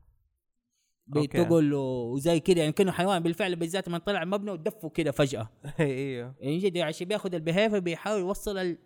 بتقول 1.06 1.74
وزي 1.74 2.40
كده 2.40 2.60
يعني 2.60 2.72
كأنه 2.72 2.92
حيوان 2.92 3.22
بالفعل 3.22 3.56
بالذات 3.56 3.88
من 3.88 3.98
طلع 3.98 4.24
مبنى 4.24 4.50
ودفه 4.50 4.88
كده 4.88 5.10
فجأة. 5.10 5.48
إيوه. 5.80 6.34
يعني 6.40 6.58
جد 6.58 6.78
عشان 6.78 7.08
بياخذ 7.08 7.34
ال 7.34 7.39
behavior 7.39 7.78
بيحاول 7.78 8.20
يوصل 8.20 8.58
ال- 8.58 8.78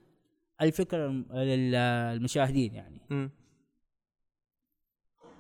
الفكرة 0.63 1.07
للمشاهدين 1.35 2.75
يعني. 2.75 3.31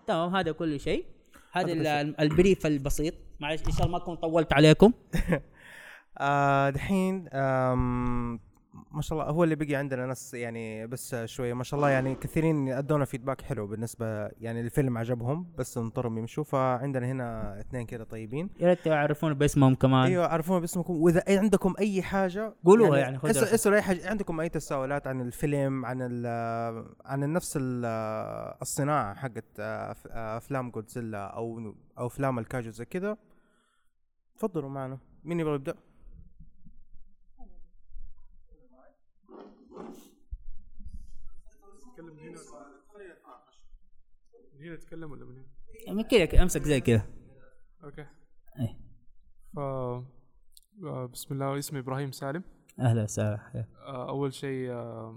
تمام 0.06 0.36
هذا 0.36 0.52
كل 0.52 0.80
شيء. 0.80 1.04
هذا 1.52 2.00
ال 2.00 2.11
brief 2.11 2.66
البسيط. 2.66 3.14
معلش 3.40 3.62
إن 3.66 3.72
شاء 3.72 3.86
الله 3.86 3.98
ما 3.98 4.02
أكون 4.04 4.16
طولت 4.16 4.52
عليكم. 4.52 4.92
آه 6.20 6.70
دحين 6.70 7.28
ما 8.98 9.02
شاء 9.02 9.18
الله 9.20 9.30
هو 9.30 9.44
اللي 9.44 9.54
بقي 9.54 9.74
عندنا 9.74 10.06
ناس 10.06 10.34
يعني 10.34 10.86
بس 10.86 11.16
شوية. 11.24 11.54
ما 11.54 11.64
شاء 11.64 11.78
الله 11.78 11.90
يعني 11.90 12.14
كثيرين 12.14 12.68
أدونا 12.68 13.04
فيدباك 13.04 13.40
حلو 13.40 13.66
بالنسبة 13.66 14.06
يعني 14.26 14.60
الفيلم 14.60 14.98
عجبهم 14.98 15.46
بس 15.58 15.78
انطرهم 15.78 16.18
يمشوا 16.18 16.44
فعندنا 16.44 17.06
هنا 17.06 17.60
اثنين 17.60 17.86
كده 17.86 18.04
طيبين. 18.04 18.50
يا 18.60 18.66
ريت 18.68 18.78
تعرفون 18.84 19.34
باسمهم 19.34 19.74
كمان. 19.74 20.04
أيوه 20.06 20.26
عرفونا 20.26 20.60
باسمكم. 20.60 20.96
وإذا 20.96 21.22
عندكم 21.28 21.74
أي 21.78 22.02
حاجة 22.02 22.54
قولوها 22.64 22.98
يعني، 22.98 23.16
اسأل 23.16 23.36
راحتك. 23.36 23.52
اسألوا 23.54 23.76
أي 23.76 23.82
حاجة. 23.82 24.10
عندكم 24.10 24.40
أي 24.40 24.48
تساؤلات 24.48 25.06
عن 25.06 25.20
الفيلم 25.20 25.86
عن 25.86 25.98
ال 26.02 26.26
عن 27.04 27.32
نفس 27.32 27.56
ال- 27.60 27.84
الصناعة 28.62 29.14
حقت 29.14 29.44
آه، 29.60 29.94
آه، 30.10 30.36
أفلام 30.36 30.70
جودزيلا 30.70 31.24
أو 31.26 31.74
أو 31.98 32.06
أفلام 32.06 32.38
الكاجو 32.38 32.70
زي 32.70 32.84
كذا 32.84 33.16
تفضلوا 34.36 34.70
معنا. 34.70 34.98
مين 35.24 35.40
يبغى 35.40 35.54
يبدأ؟ 35.54 35.74
من 44.58 44.66
هنا 44.66 44.76
تتكلم 44.76 45.12
ولا 45.12 45.24
من 45.24 45.36
هنا؟ 45.36 45.94
من 45.94 46.02
كذا 46.02 46.42
أمسك 46.42 46.62
زي 46.62 46.80
كذا 46.80 47.06
أوكي. 47.84 48.06
إيه. 48.60 48.78
ف 49.54 49.58
آه، 49.58 51.06
بسم 51.12 51.34
الله 51.34 51.58
اسمي 51.58 51.78
إبراهيم 51.78 52.12
سالم. 52.12 52.42
أهلا 52.80 53.02
وسهلا. 53.02 53.66
آه، 53.86 54.08
أول 54.08 54.32
شيء 54.32 54.70
آه، 54.70 55.16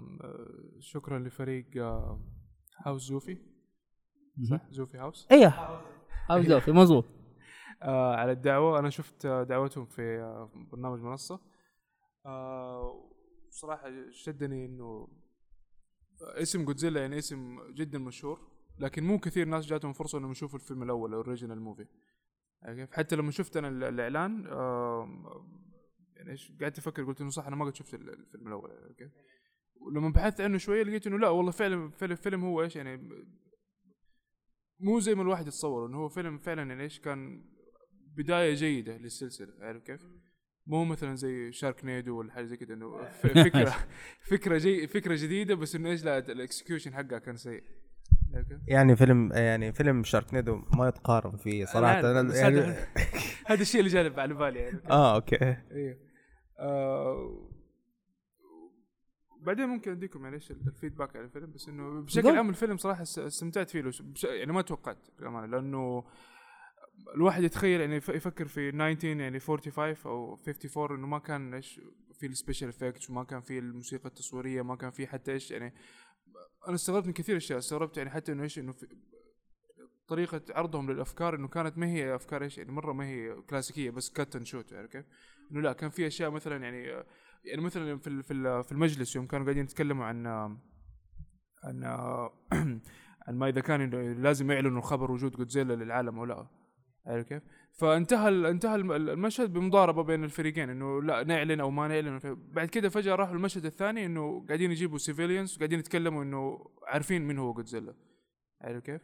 شكرا 0.78 1.18
لفريق 1.18 1.66
هاوس 2.86 3.02
زوفي 3.02 3.38
صح؟ 4.50 4.60
زوفي 4.70 4.98
هاوس 4.98 5.28
أيوه 5.30 5.82
أو 6.30 6.42
زوفي 6.42 6.72
مظبوط. 6.72 7.04
على 7.82 8.32
الدعوة. 8.32 8.78
أنا 8.78 8.90
شفت 8.90 9.26
دعوتهم 9.26 9.86
في 9.86 10.18
برنامج 10.72 11.00
منصة. 11.00 11.40
صراحة 13.50 13.90
شدني 14.10 14.66
إنه 14.66 15.08
اسم 16.22 16.64
جودزيلا 16.64 17.00
يعني 17.00 17.18
اسم 17.18 17.58
جدا 17.74 17.98
مشهور. 17.98 18.52
لكن 18.78 19.04
مو 19.04 19.18
كثير 19.18 19.46
ناس 19.48 19.66
جاتهم 19.66 19.92
فرصة 19.92 20.18
إنهم 20.18 20.30
يشوفوا 20.30 20.58
الفيلم 20.58 20.82
الأول 20.82 21.10
ال 21.10 21.16
original 21.16 21.60
movie 21.60 21.86
كيف 22.66 22.92
حتى 22.92 23.16
لما 23.16 23.30
شفت 23.30 23.56
أنا 23.56 23.68
ال- 23.68 23.84
الإعلان 23.84 24.44
يعني 26.16 26.30
إيش 26.30 26.52
قعدت 26.60 26.78
أفكر 26.78 27.04
قلت 27.04 27.20
إنه 27.20 27.30
صح 27.30 27.46
أنا 27.46 27.56
ما 27.56 27.64
قد 27.64 27.74
شفت 27.74 27.94
ال- 27.94 28.08
الفيلم 28.10 28.46
الأول 28.46 28.94
كيف 28.98 29.10
ولما 29.76 30.08
بحثت 30.08 30.40
عنه 30.40 30.58
شوية 30.58 30.82
لقيت 30.82 31.06
إنه 31.06 31.18
لا 31.18 31.28
والله 31.28 31.50
فعلا 31.50 31.90
الفيلم 32.02 32.44
هو 32.44 32.62
إيش 32.62 32.76
يعني 32.76 33.08
مو 34.80 35.00
زي 35.00 35.14
ما 35.14 35.22
الواحد 35.22 35.46
يتصور 35.46 35.86
إنه 35.86 35.98
هو 35.98 36.08
فيلم 36.08 36.38
فعلا 36.38 36.62
يعني 36.62 36.82
إيش 36.82 37.00
كان 37.00 37.44
بداية 38.16 38.54
جيدة 38.54 38.96
للسلسلة 38.96 39.54
عارف 39.60 39.82
كيف؟ 39.82 40.06
مو 40.66 40.84
مثلا 40.84 41.14
زي 41.14 41.52
Sharknado 41.52 42.18
ولا 42.18 42.32
حاجة 42.32 42.44
زي 42.44 42.56
كذا 42.56 42.74
إنه 42.74 43.04
فكرة 43.44 43.74
فكرة 44.20 44.58
جي 44.58 44.86
فكرة 44.86 45.14
جديدة 45.16 45.54
بس 45.54 45.74
إنه 45.74 45.90
إيش 45.90 46.04
لا 46.04 46.18
ال 46.18 46.26
execution 46.26 46.94
حقها 46.94 47.18
كان 47.18 47.36
سيء؟ 47.36 47.62
يعني 48.68 48.96
فيلم 48.96 49.32
يعني 49.32 49.72
فيلم 49.72 50.04
Sharknado 50.04 50.62
ما 50.78 50.88
يتقارن 50.88 51.36
فيه 51.36 51.64
صراحة. 51.64 52.00
أنا 52.00 52.20
أنا 52.20 52.36
يعني 52.36 52.60
هذا 53.46 53.62
الشيء 53.62 53.80
اللي 53.80 53.90
جانب 53.92 54.20
على 54.20 54.34
بالي 54.34 54.58
يعني. 54.58 54.80
آه 54.90 55.14
okay. 55.14 55.56
أيوه 55.72 55.96
آه 56.58 57.48
بعدين 59.40 59.66
ممكن 59.66 59.90
أديكم 59.90 60.24
يعني 60.24 60.36
إيش 60.36 60.50
ال 60.50 60.57
feedback 60.57 61.16
على 61.16 61.24
الفيلم 61.24 61.52
بس 61.52 61.68
إنه 61.68 62.00
بشكل. 62.02 62.36
عام 62.36 62.48
الفيلم 62.50 62.76
صراحة 62.76 63.02
است- 63.02 63.18
استمتعت 63.18 63.70
فيه 63.70 63.90
يعني 64.24 64.52
ما 64.52 64.62
توقعت 64.62 64.98
للأمانة 65.20 65.46
لأنه 65.46 66.04
الواحد 67.14 67.42
يتخيل 67.42 67.80
يعني 67.80 67.96
يف- 67.96 68.08
يفكر 68.08 68.46
في 68.48 68.70
19 68.70 69.06
يعني 69.20 69.40
45 69.40 69.96
أو 70.06 70.34
54 70.34 70.98
إنه 70.98 71.06
ما 71.06 71.18
كان 71.18 71.54
إيش 71.54 71.80
في 72.20 72.26
ال 72.26 72.31
special 72.31 72.68
effects 72.68 73.10
وما 73.10 73.24
كان 73.24 73.40
في 73.40 73.58
الموسيقى 73.58 74.06
التصويرية 74.08 74.62
ما 74.62 74.76
كان 74.76 74.90
في 74.90 75.06
حتى 75.06 75.32
إيش 75.32 75.50
يعني 75.50 75.74
أنا 76.66 76.74
استغربت 76.74 77.06
من 77.06 77.12
كثير 77.12 77.36
أشياء 77.36 77.58
استغربت 77.58 77.96
يعني 77.96 78.10
حتى 78.10 78.32
إنه 78.32 78.42
إيش 78.42 78.58
إنه 78.58 78.72
في 78.72 78.86
طريقة 80.08 80.42
عرضهم 80.50 80.90
للأفكار 80.90 81.34
إنه 81.34 81.48
كانت 81.48 81.78
ما 81.78 81.86
هي 81.86 82.14
أفكار 82.14 82.42
إيش 82.42 82.58
يعني 82.58 82.72
مرة 82.72 82.92
ما 82.92 83.06
هي 83.06 83.34
كلاسيكية 83.34 83.90
بس 83.90 84.10
cut 84.10 84.36
and 84.36 84.46
shoot 84.46 84.72
عارف 84.72 84.90
كيف؟ 84.90 85.04
إنه 85.52 85.60
لا 85.60 85.72
كان 85.72 85.90
في 85.90 86.06
أشياء 86.06 86.30
مثلا 86.30 86.56
يعني 86.56 87.04
يعني 87.44 87.62
مثلا 87.62 87.98
في 87.98 88.22
في 88.22 88.32
ال- 88.32 88.64
في 88.64 88.72
المجلس 88.72 89.16
يوم 89.16 89.26
كانوا 89.26 89.46
قاعدين 89.46 89.64
يتكلموا 89.64 90.04
عن 90.04 90.26
عن 91.64 91.84
عن 93.26 93.38
ما 93.38 93.48
إذا 93.48 93.60
كان 93.60 93.90
لازم 94.22 94.50
يعلنوا 94.50 94.82
خبر 94.82 95.10
وجود 95.10 95.32
جودزيلا 95.32 95.72
للعالم 95.74 96.18
أو 96.18 96.24
لا 96.24 96.46
عارف 97.06 97.26
كيف؟ 97.26 97.42
فانتهى 97.72 98.28
انتهى 98.28 98.74
الم- 98.74 98.92
المشهد 98.92 99.52
بمضاربة 99.52 100.02
بين 100.02 100.24
الفريقين 100.24 100.70
إنه 100.70 101.02
لا 101.02 101.22
نعلن 101.24 101.60
أو 101.60 101.70
ما 101.70 101.88
نعلن 101.88 102.20
بعد 102.52 102.68
كده 102.68 102.88
فجأة 102.88 103.14
راحوا 103.14 103.34
المشهد 103.34 103.64
الثاني 103.64 104.06
إنه 104.06 104.44
قاعدين 104.46 104.70
يجيبوا 104.70 104.98
سيفيليانز 104.98 105.54
وقاعدين 105.56 105.78
يتكلموا 105.78 106.22
إنه 106.22 106.70
عارفين 106.86 107.22
من 107.22 107.38
هو 107.38 107.52
جودزيلا 107.52 107.94
عارف 108.60 108.82
كيف؟ 108.82 109.02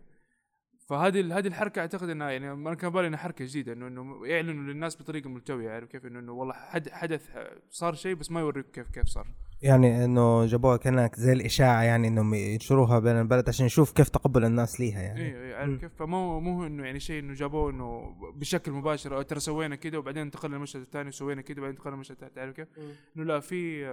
فهذه 0.89 1.39
هذه 1.39 1.47
الحركة 1.47 1.81
أعتقد 1.81 2.09
إنها 2.09 2.31
يعني 2.31 2.53
أنا 2.53 2.75
كان 2.75 2.91
بالي 2.91 3.07
إنها 3.07 3.19
حركة 3.19 3.45
جديدة 3.45 3.73
انه 3.73 3.87
إنه 3.87 4.27
يعلنوا 4.27 4.73
للناس 4.73 5.03
بطريقة 5.03 5.31
ملتوية 5.31 5.71
عارف 5.71 5.89
كيف؟ 5.89 6.07
انه 6.07 6.19
إنه 6.19 6.33
والله 6.33 6.55
حد 6.55 6.89
حدث 6.89 7.31
صار 7.71 7.95
شيء 7.95 8.15
بس 8.15 8.31
ما 8.31 8.41
يوريك 8.41 8.71
كيف 8.71 8.89
كيف 8.91 9.07
صار. 9.07 9.27
يعني 9.63 10.05
إنه 10.05 10.47
جابوها 10.47 10.77
كانك 10.77 11.15
زي 11.17 11.33
الإشاعة 11.33 11.83
يعني 11.83 12.09
انهم 12.09 12.35
ينشروها 12.35 12.99
بين 12.99 13.21
البلد 13.21 13.49
عشان 13.49 13.67
نشوف 13.67 13.93
كيف 13.93 14.09
تقبل 14.09 14.45
الناس 14.45 14.81
ليها 14.81 15.03
يعني. 15.03 15.21
أيوه 15.21 15.43
أيوه. 15.45 15.57
عارف 15.57 15.81
كيف 15.81 15.95
فمو 15.95 16.41
مو 16.41 16.67
إنه 16.67 16.85
يعني 16.85 17.01
شيء 17.01 17.21
إنه 17.23 17.35
جابوه 17.35 17.71
إنه 17.71 18.17
بشكل 18.35 18.73
مباشر. 18.73 19.17
أو 19.17 19.23
ترى 19.23 19.41
سوينا 19.41 19.77
كده 19.77 19.99
وبعدين 19.99 20.23
انتقلنا 20.23 20.57
المشهد 20.57 20.81
الثاني 20.81 21.09
وسوينا 21.09 21.43
كده 21.43 21.59
وبعدين 21.61 21.77
انتقلنا 21.77 21.95
المشهد 21.95 22.17
الثالث 22.17 22.39
عارف 22.39 22.57
كيف؟ 22.57 22.69
إنه 23.17 23.25
لا 23.25 23.41
في 23.41 23.85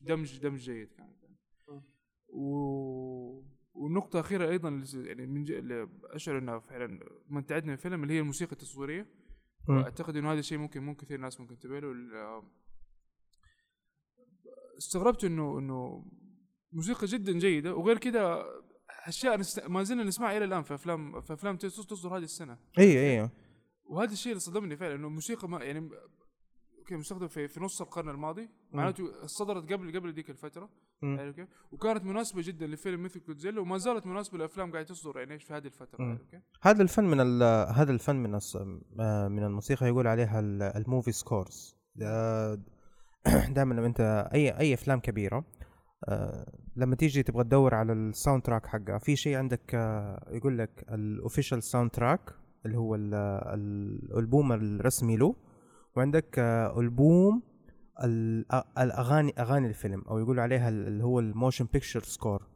دمج 0.00 0.38
دمج 0.38 0.58
جيد 0.58 0.88
كان. 0.92 1.10
و 2.28 3.42
والنقطة 3.74 4.16
الأخيرة 4.16 4.48
أيضا 4.50 4.68
اللي- 4.68 5.08
يعني 5.08 5.26
من 5.26 5.44
ج... 5.44 5.50
اللي 5.50 5.88
أشعر 6.04 6.38
أنها 6.38 6.58
فعلا 6.58 7.00
ممتعتني 7.28 7.72
الفيلم 7.72 8.02
اللي 8.02 8.14
هي 8.14 8.20
الموسيقى 8.20 8.52
التصويرية. 8.52 9.06
أعتقد 9.70 10.16
إنه 10.16 10.32
هذا 10.32 10.38
الشيء 10.38 10.58
ممكن 10.58 10.82
مو 10.82 10.94
كثير 10.94 11.20
ناس 11.20 11.40
ممكن 11.40 11.54
تنتبه 11.58 11.80
له. 11.80 11.92
ال- 11.92 12.42
استغربت 14.80 15.24
إنه 15.24 15.58
إنه 15.58 16.04
موسيقى 16.72 17.06
جدا 17.06 17.32
جيدة 17.32 17.74
وغير 17.74 17.98
كده 17.98 18.44
أشياء 19.06 19.36
نست... 19.38 19.60
ما 19.68 19.82
زلنا 19.82 20.04
نسمعها 20.04 20.36
إلى 20.36 20.44
الآن 20.44 20.62
في 20.62 20.74
أفلام 20.74 21.20
في 21.20 21.32
أفلام 21.32 21.56
تص- 21.56 21.86
تصدر 21.86 22.16
هذه 22.16 22.22
السنة 22.22 22.58
أيوه 22.78 23.02
أيوه 23.02 23.30
وهذا 23.84 24.12
الشيء 24.12 24.32
اللي 24.32 24.40
صدمني 24.40 24.76
فعلا 24.76 24.94
إنه 24.94 25.08
موسيقى 25.08 25.48
ما 25.48 25.64
يعني 25.64 25.88
أوكي 26.78 26.96
مستخدم 26.96 27.28
في 27.28 27.48
في 27.48 27.60
نص 27.60 27.80
القرن 27.82 28.08
الماضي 28.08 28.48
معناته 28.72 29.26
صدرت 29.26 29.72
قبل 29.72 29.98
قبل 29.98 30.12
ذيك 30.12 30.30
الفترة. 30.30 30.70
عارف 31.18 31.36
كيف؟ 31.36 31.48
وكانت 31.72 32.04
مناسبة 32.04 32.42
جدا 32.42 32.66
لفيلم 32.66 33.02
مثل 33.02 33.20
جودزيلا 33.28 33.60
وما 33.60 33.78
زالت 33.78 34.06
مناسبة 34.06 34.38
لأفلام 34.38 34.72
قاعدة 34.72 34.88
تصدر 34.88 35.18
يعني 35.18 35.38
في 35.38 35.54
هذه 35.54 35.66
الفترة. 35.66 36.04
عارف 36.04 36.22
كيف؟ 36.30 36.40
هذا 36.62 36.82
الفن 36.82 37.04
من 37.04 37.20
هذا 37.72 37.92
الفن 37.92 38.16
من 38.16 38.38
آه، 39.00 39.28
من 39.28 39.42
الموسيقى 39.44 39.86
يقول 39.86 40.06
عليها 40.06 40.40
ال- 40.40 40.62
ال 40.62 40.70
movie 40.70 41.12
scores 41.12 41.76
دائما 43.56 43.74
لما 43.74 43.86
أنت 43.86 44.28
أي 44.34 44.50
أي 44.58 44.74
أفلام 44.74 45.00
كبيرة 45.00 45.44
آه، 46.08 46.52
لما 46.76 46.96
تيجي 46.96 47.22
تبغى 47.22 47.44
تدور 47.44 47.74
على 47.74 47.92
ال 47.92 48.42
soundtrack 48.42 48.66
حقها 48.66 48.98
في 48.98 49.16
شيء 49.16 49.36
عندك 49.36 49.74
آه، 49.74 50.28
يقول 50.30 50.58
لك 50.58 50.84
ال 50.90 51.62
official 51.62 51.90
soundtrack 51.90 52.20
اللي 52.66 52.78
هو 52.78 52.94
ال- 52.94 53.14
ال- 53.14 54.10
الألبوم 54.12 54.52
الرسمي 54.52 55.16
له 55.16 55.34
وعندك 55.96 56.38
آه، 56.38 56.80
ألبوم 56.80 57.42
ال- 58.04 58.52
آه، 58.52 58.64
الأغاني 58.78 59.32
أغاني 59.38 59.66
الفيلم 59.66 60.02
أو 60.10 60.18
يقولوا 60.18 60.42
عليها 60.42 60.68
ال- 60.68 60.86
اللي 60.86 61.04
هو 61.04 61.18
ال 61.20 61.27
motion 61.27 61.66
picture 61.72 62.02
score 62.02 62.46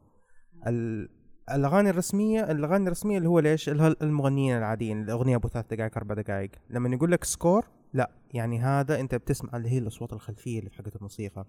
الأغاني 1.51 1.89
الرسمية 1.89 2.51
الأغاني 2.51 2.85
الرسمية 2.85 3.17
اللي 3.17 3.29
هو 3.29 3.39
ليش؟ 3.39 3.69
المغنيين 3.69 4.57
العاديين 4.57 5.01
الأغنية 5.03 5.35
أبو 5.35 5.47
ثلاث 5.47 5.65
دقائق 5.73 5.97
أربع 5.97 6.15
دقائق. 6.15 6.49
لما 6.69 6.89
يقول 6.95 7.11
لك 7.11 7.23
سكور 7.23 7.65
لا 7.95 8.11
يعني 8.33 8.59
هذا 8.59 8.99
أنت 8.99 9.15
بتسمع 9.15 9.57
اللي 9.57 9.69
هي 9.69 9.77
الأصوات 9.77 10.13
الخلفية 10.13 10.59
اللي 10.59 10.69
في 10.69 10.77
حقت 10.77 10.95
الموسيقى. 10.95 11.45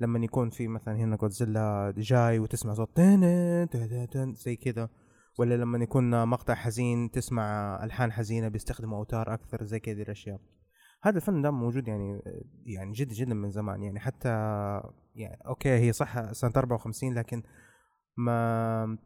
لما 0.00 0.18
يكون 0.18 0.50
في 0.50 0.68
مثلا 0.68 0.96
هنا 0.96 1.16
جودزيلا 1.16 1.94
جاي 1.96 2.38
وتسمع 2.38 2.74
صوت 2.74 3.00
زي 4.34 4.56
كذا 4.56 4.88
ولا 5.38 5.54
لما 5.54 5.78
يكون 5.78 6.28
مقطع 6.28 6.54
حزين 6.54 7.10
تسمع 7.10 7.78
ألحان 7.84 8.12
حزينة 8.12 8.48
بيستخدموا 8.48 8.98
أوتار 8.98 9.34
أكثر 9.34 9.64
زي 9.64 9.80
كذا 9.80 10.02
الأشياء. 10.02 10.40
هذا 11.02 11.16
الفن 11.16 11.42
ده 11.42 11.50
موجود 11.50 11.88
يعني 11.88 12.22
يعني 12.66 12.92
جدا 12.92 13.14
جدا 13.14 13.34
من 13.34 13.50
زمان. 13.50 13.82
يعني 13.82 14.00
حتى 14.00 14.28
يعني 15.14 15.38
أوكي 15.46 15.78
هي 15.78 15.92
صح 15.92 16.32
سنة 16.32 16.52
54 16.56 17.14
لكن 17.14 17.42
ما 18.16 18.98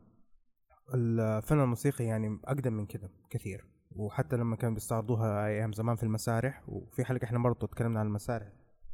الفن 0.94 1.60
الموسيقي 1.60 2.04
يعني 2.04 2.40
أقدم 2.44 2.72
من 2.72 2.86
كده 2.86 3.10
كثير. 3.30 3.79
وحتى 3.96 4.36
لما 4.36 4.56
كانوا 4.56 4.74
بيستعرضوها 4.74 5.46
أيام 5.46 5.72
زمان 5.72 5.96
في 5.96 6.02
المسارح 6.02 6.62
وفي 6.68 7.04
حلقة 7.04 7.24
إحنا 7.24 7.38
برضه 7.38 7.66
تكلمنا 7.66 8.00
عن 8.00 8.06
المسارح 8.06 8.48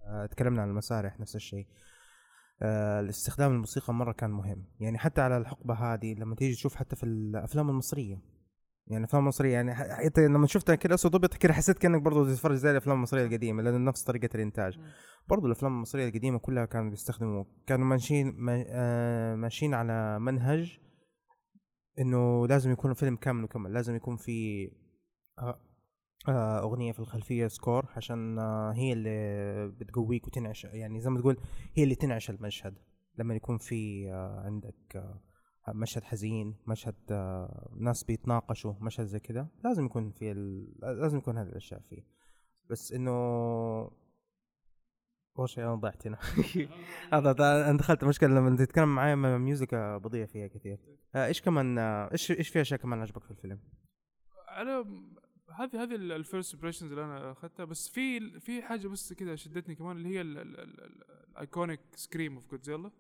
آه، 0.05 0.27
تكلمنا 0.27 0.63
عن 0.63 0.69
المسارح 0.69 1.21
نفس 1.21 1.37
الشيء. 1.37 1.67
آه، 2.63 3.01
الاستخدام 3.01 3.53
الموسيقى 3.53 3.95
مرة 3.95 4.13
كان 4.13 4.31
مهم. 4.31 4.65
يعني 4.81 4.99
حتى 4.99 5.21
على 5.21 5.37
الحقبة 5.37 5.75
هذه 5.75 6.15
لما 6.15 6.35
تيجي 6.35 6.55
تشوف 6.55 6.75
حتى 6.75 6.97
في 6.97 7.05
الأفلام 7.07 7.71
المصرية 7.71 8.23
يعني 8.87 8.99
الافلام 9.05 9.23
المصريه 9.23 9.53
يعني 9.53 9.75
ح- 9.75 9.81
انت 10.05 10.19
لما 10.19 10.47
شفتها 10.47 10.75
كده 10.75 10.95
أسود 10.95 11.15
ابيض 11.15 11.35
كده 11.35 11.53
حسيت 11.53 11.79
كأنك 11.79 12.03
برضه 12.03 12.25
تتفرج 12.35 12.55
زي 12.57 12.71
الأفلام 12.71 12.97
المصرية 12.97 13.25
القديمة 13.27 13.63
لأن 13.63 13.85
نفس 13.85 14.03
طريقة 14.05 14.29
الإنتاج. 14.35 14.79
برضه 15.29 15.47
الأفلام 15.47 15.73
المصرية 15.73 16.09
القديمة 16.09 16.39
كلها 16.39 16.65
كانوا 16.65 16.91
بيستخدموا 16.91 17.45
كانوا 17.67 17.87
ماشيين 17.87 18.35
ما- 18.37 18.65
آه، 18.69 19.35
ماشيين 19.35 19.75
على 19.75 20.19
منهج 20.19 20.79
إنه 21.99 22.47
لازم 22.47 22.71
يكون 22.71 22.91
الفيلم 22.91 23.17
كامل 23.17 23.45
وكامل 23.45 23.73
لازم 23.73 23.97
يكون 23.97 24.17
في 24.17 24.69
أغنية 26.29 26.93
في 26.93 26.99
الخلفية 26.99 27.47
سكور 27.47 27.87
عشان 27.97 28.39
آه، 28.39 28.73
هي 28.73 28.93
اللي 28.93 29.69
بتقويك 29.69 30.27
وتنعش 30.27 30.65
يعني 30.65 31.01
زي 31.01 31.11
ما 31.11 31.21
تقول 31.21 31.37
هي 31.75 31.83
اللي 31.83 31.95
تنعش 31.95 32.31
المشهد 32.31 32.79
لما 33.19 33.35
يكون 33.35 33.59
في 33.59 34.11
آه، 34.13 34.41
عندك 34.41 34.97
آه، 34.97 35.21
مشهد 35.69 36.05
حزين 36.05 36.57
مشهد 36.67 36.95
آه، 37.11 37.77
ناس 37.81 38.05
بيتناقشوا 38.05 38.75
مشهد 38.81 39.07
زي 39.07 39.21
كذا 39.21 39.49
لازم 39.65 39.85
يكون 39.85 40.11
في. 40.11 40.35
لازم 40.83 41.19
يكون 41.19 41.39
هذه 41.39 41.49
الأشياء 41.49 41.81
فيه 41.81 42.03
بس 42.71 42.93
إنه 42.93 43.11
أول 45.39 45.49
شيء 45.49 45.65
أنا 45.65 45.75
ضعت 45.75 46.07
هنا 46.07 46.19
أنا 47.13 47.77
دخلت 47.77 48.05
مشكلة 48.05 48.31
لما 48.35 48.57
تتكلم 48.57 48.95
معايا 48.95 49.15
music 49.15 49.75
آه، 49.75 49.97
بضيع 49.97 50.27
فيها 50.27 50.47
كثير 50.47 50.79
آه، 51.15 51.27
إيش 51.27 51.43
كمان 51.43 51.79
آه، 51.79 52.13
إيش 52.13 52.31
إيش 52.31 52.49
في 52.49 52.61
أشياء 52.61 52.81
كمان 52.81 53.01
عجبك 53.01 53.25
في 53.25 53.31
الفيلم؟ 53.31 53.59
على 54.49 54.85
هذه 55.57 55.83
هذه 55.83 55.95
ال 55.95 56.05
first 56.05 56.55
impressions 56.55 56.91
اللي 56.93 57.05
أنا 57.05 57.33
أخذتها. 57.33 57.65
بس 57.65 57.89
في 57.89 58.41
في 58.41 58.63
حاجة 58.63 58.89
بس 58.89 59.13
كذا 59.13 59.37
شدتني 59.37 59.75
كمان 59.75 59.97
اللي 59.97 60.09
هي 60.09 60.21
ال 60.21 60.44
iconic 60.44 61.81
scream 61.95 62.35
of 62.35 62.51
Godzilla 62.51 62.91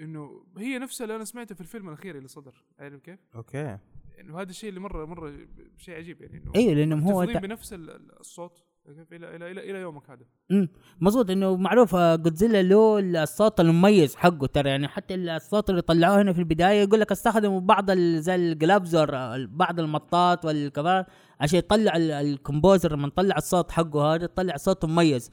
إنه 0.00 0.44
هي 0.58 0.78
نفسها 0.78 1.04
اللي 1.04 1.16
أنا 1.16 1.24
سمعتها 1.24 1.54
في 1.54 1.60
الفيلم 1.60 1.88
الأخير 1.88 2.16
اللي 2.16 2.28
صدر. 2.28 2.64
عارف 2.78 3.00
كيف؟ 3.00 3.18
okay. 3.34 3.78
إنه 4.20 4.40
هذا 4.40 4.50
الشيء 4.50 4.68
اللي 4.68 4.80
مرة 4.80 5.04
مرة 5.06 5.46
شيء 5.76 5.94
عجيب 5.94 6.22
يعني 6.22 6.36
إنه 6.38 6.52
أيوه 6.56 6.74
لانهم 6.74 7.00
هو 7.00 7.24
تع- 7.24 7.38
بنفس 7.40 7.72
ال- 7.72 7.90
ال- 7.90 8.20
الصوت. 8.20 8.64
إلى 8.88 9.36
إلى 9.36 9.50
إلى, 9.50 9.70
إلى 9.70 9.78
يومك 9.80 10.10
هذا. 10.10 10.20
مم. 10.50 10.68
مظبوط 11.00 11.30
إنه 11.30 11.56
معروف 11.56 11.94
آه، 11.94 12.16
جودزيلا 12.16 12.62
له 12.62 12.98
الصوت 13.22 13.60
المميز 13.60 14.16
حقه 14.16 14.46
ترى. 14.46 14.70
يعني 14.70 14.88
حتى 14.88 15.14
الصوت 15.14 15.70
اللي 15.70 15.82
طلعوه 15.82 16.22
هنا 16.22 16.32
في 16.32 16.38
البداية 16.38 16.82
يقول 16.82 17.00
لك 17.00 17.12
استخدموا 17.12 17.60
بعض 17.60 17.90
زي 17.92 18.34
الجلابزر 18.34 19.16
آه، 19.16 19.46
بعض 19.50 19.80
المطاط 19.80 20.44
والكمان 20.44 21.04
عشان 21.40 21.58
يطلع 21.58 21.96
ال- 21.96 22.10
ال 22.10 22.19
composer 22.19 22.92
لما 22.92 23.08
طلع 23.16 23.36
الصوت 23.36 23.70
حقه 23.72 24.14
هذا 24.14 24.26
طلع 24.26 24.56
صوت 24.56 24.84
مميز. 24.84 25.30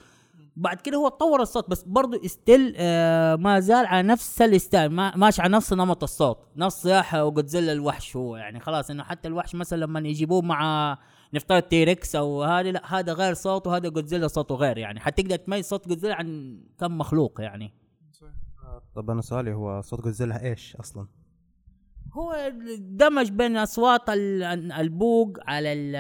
بعد 0.56 0.82
كده 0.82 0.98
هو 0.98 1.08
طور 1.08 1.42
الصوت 1.42 1.70
بس 1.70 1.84
برضه 1.84 2.28
still 2.28 2.74
آه 2.78 3.36
ما 3.36 3.60
زال 3.60 3.86
على 3.86 4.08
نفس 4.08 4.42
ال 4.42 4.50
style 4.50 4.92
ما 4.92 5.16
ماشي 5.16 5.42
على 5.42 5.52
نفس 5.54 5.74
نمط 5.74 6.04
الصوت. 6.04 6.38
نفس 6.56 6.76
صياحه 6.84 7.26
وجودزيلا 7.26 7.72
الوحش 7.72 8.16
هو. 8.16 8.36
يعني 8.38 8.60
خلاص 8.60 8.90
إنه 8.92 9.04
حتى 9.04 9.28
الوحش 9.28 9.56
مثلا 9.56 9.78
لما 9.86 10.00
يجيبوه 10.00 10.42
مع 10.42 10.98
نفترض 11.34 11.62
T-Rex 11.64 12.16
أو 12.16 12.44
هذا 12.44 12.72
لا 12.72 13.00
هذا 13.00 13.14
غير 13.14 13.34
صوت 13.34 13.68
وهذا 13.68 13.90
جودزيلا 13.90 14.28
صوته 14.28 14.56
غير 14.56 14.78
يعني 14.78 15.00
حتقدر 15.00 15.36
تميز 15.36 15.66
صوت 15.66 15.88
جودزيلا 15.88 16.16
عن 16.16 16.60
كم 16.80 16.98
مخلوق 16.98 17.42
يعني. 17.42 17.74
طب 18.96 19.10
أنا 19.10 19.22
سؤالي 19.22 19.54
هو 19.54 19.82
صوت 19.82 20.02
جودزيلا 20.02 20.44
إيش 20.44 20.76
أصلا؟ 20.76 21.08
هو 22.14 22.52
دمج 22.78 23.30
بين 23.32 23.58
أصوات 23.58 24.10
ال- 24.10 24.72
البوق 24.72 25.38
على 25.48 25.74
ال 25.74 25.96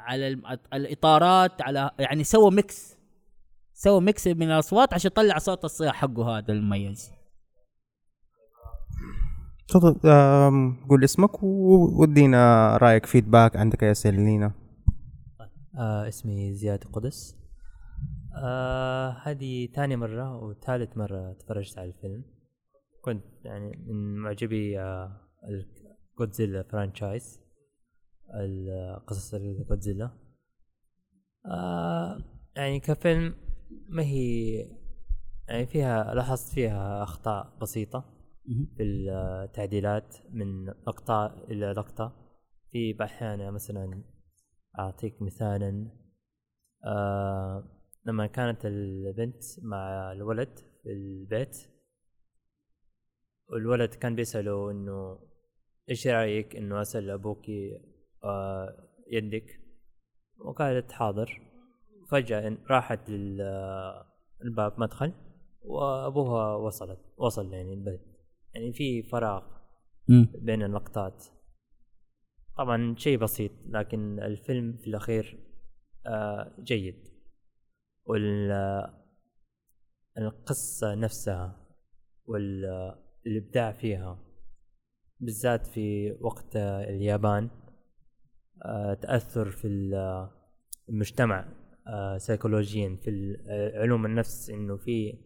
على 0.00 0.28
ال- 0.28 0.58
الإطارات 0.74 1.62
على 1.62 1.90
يعني 1.98 2.24
سوى 2.24 2.50
mix 2.50 2.96
سوى 3.74 4.00
mix 4.00 4.26
من 4.26 4.42
الأصوات 4.50 4.94
عشان 4.94 5.10
يطلع 5.10 5.38
صوت 5.38 5.64
الصياح 5.64 5.94
حقه 5.94 6.38
هذا 6.38 6.52
المميز 6.52 7.10
تفضل 9.68 10.10
قول 10.90 11.04
اسمك 11.04 11.42
و- 11.42 12.00
وادينا 12.00 12.76
رأيك 12.76 13.06
feedback 13.06 13.56
عندك 13.56 13.84
اي 13.84 13.90
اسئله 13.90 14.16
لينا. 14.16 14.52
آه 15.78 16.08
اسمي 16.08 16.54
زياد 16.54 16.84
قدس 16.84 17.36
آه 18.44 19.10
ثاني 19.74 19.96
مرة 19.96 20.36
وثالث 20.44 20.96
مرة 20.96 21.32
تفرجت 21.32 21.78
على 21.78 21.88
الفيلم. 21.88 22.24
كنت 23.02 23.24
يعني 23.44 23.76
من 23.86 24.16
معجبي 24.16 24.80
آه 24.80 25.20
ال 26.14 26.19
Godzilla 26.19 26.62
franchise 26.62 27.40
القصص 28.40 29.34
الجودزيلا 29.34 30.10
آه 31.46 32.18
يعني 32.56 32.80
كفيلم 32.80 33.34
ما 33.88 34.02
هي 34.02 34.52
يعني 35.48 35.66
فيها 35.66 36.14
لاحظت 36.14 36.54
فيها 36.54 37.02
أخطاء 37.02 37.58
بسيطة. 37.62 38.15
في 38.76 38.82
التعديلات 38.82 40.16
من 40.30 40.66
لقطة 40.66 41.44
إلى 41.50 41.72
لقطة. 41.72 42.26
في 42.72 43.04
أحيانا 43.04 43.50
مثلا 43.50 44.02
أعطيك 44.78 45.22
مثالا 45.22 45.90
آه 46.84 47.64
لما 48.04 48.26
كانت 48.26 48.66
البنت 48.66 49.42
مع 49.62 50.12
الولد 50.12 50.58
في 50.82 50.92
البيت 50.92 51.56
والولد 53.48 53.94
كان 53.94 54.14
بيسأله 54.14 54.70
إنه 54.70 55.18
إيش 55.90 56.06
رأيك 56.06 56.56
إنه 56.56 56.82
أسأل 56.82 57.10
أبوك 57.10 57.44
آه 58.24 58.88
يدك؟ 59.10 59.60
وقالت 60.38 60.92
حاضر. 60.92 61.42
فجأة 62.10 62.58
راحت 62.70 63.10
للباب 63.10 64.80
مدخل 64.80 65.12
وأبوها 65.62 66.56
وصلت 66.56 66.98
وصل 67.16 67.52
يعني 67.52 67.74
البيت. 67.74 68.15
يعني 68.56 68.72
في 68.72 69.02
فراغ. 69.02 69.42
بين 70.42 70.62
اللقطات 70.62 71.24
طبعا 72.58 72.94
شيء 72.98 73.18
بسيط 73.18 73.50
لكن 73.66 74.20
الفيلم 74.20 74.76
في 74.76 74.86
الأخير 74.86 75.38
آه، 76.06 76.56
جيد 76.62 77.08
والقصة 80.16 80.94
نفسها 80.94 81.66
والإبداع 82.26 83.72
فيها 83.72 84.18
بالذات 85.20 85.66
في 85.66 86.12
وقت 86.20 86.56
آه، 86.56 86.84
اليابان 86.84 87.50
آه، 88.64 88.94
تأثر 88.94 89.50
في 89.50 89.66
ال- 89.68 90.28
المجتمع 90.88 91.48
آه، 91.88 92.18
سيكولوجيا 92.18 92.96
في 93.02 93.36
آه، 93.48 93.78
علوم 93.80 94.06
النفس 94.06 94.50
إنه 94.50 94.76
في 94.76 95.18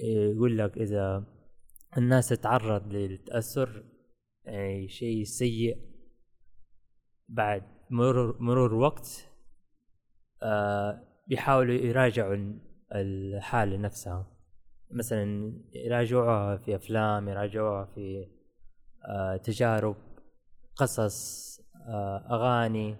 يقول 0.00 0.58
لك 0.58 0.78
إذا 0.78 1.33
الناس 1.98 2.28
تتعرض 2.28 2.92
للتأثر 2.92 3.84
يعني 4.44 4.88
شيء 4.88 5.24
سيء 5.24 5.76
بعد 7.28 7.62
مرور 7.90 8.42
مرور 8.42 8.74
وقت 8.74 9.28
آه 10.42 11.00
بيحاولوا 11.28 11.74
يراجعوا 11.74 12.34
ال- 12.34 12.60
الحالة 12.92 13.76
نفسها. 13.76 14.30
مثلا 14.90 15.52
يراجعوها 15.74 16.56
في 16.56 16.76
أفلام 16.76 17.28
يراجعوها 17.28 17.84
في 17.84 18.28
آه 19.08 19.36
تجارب 19.36 19.96
قصص 20.76 21.60
آه 21.88 22.26
أغاني 22.30 22.96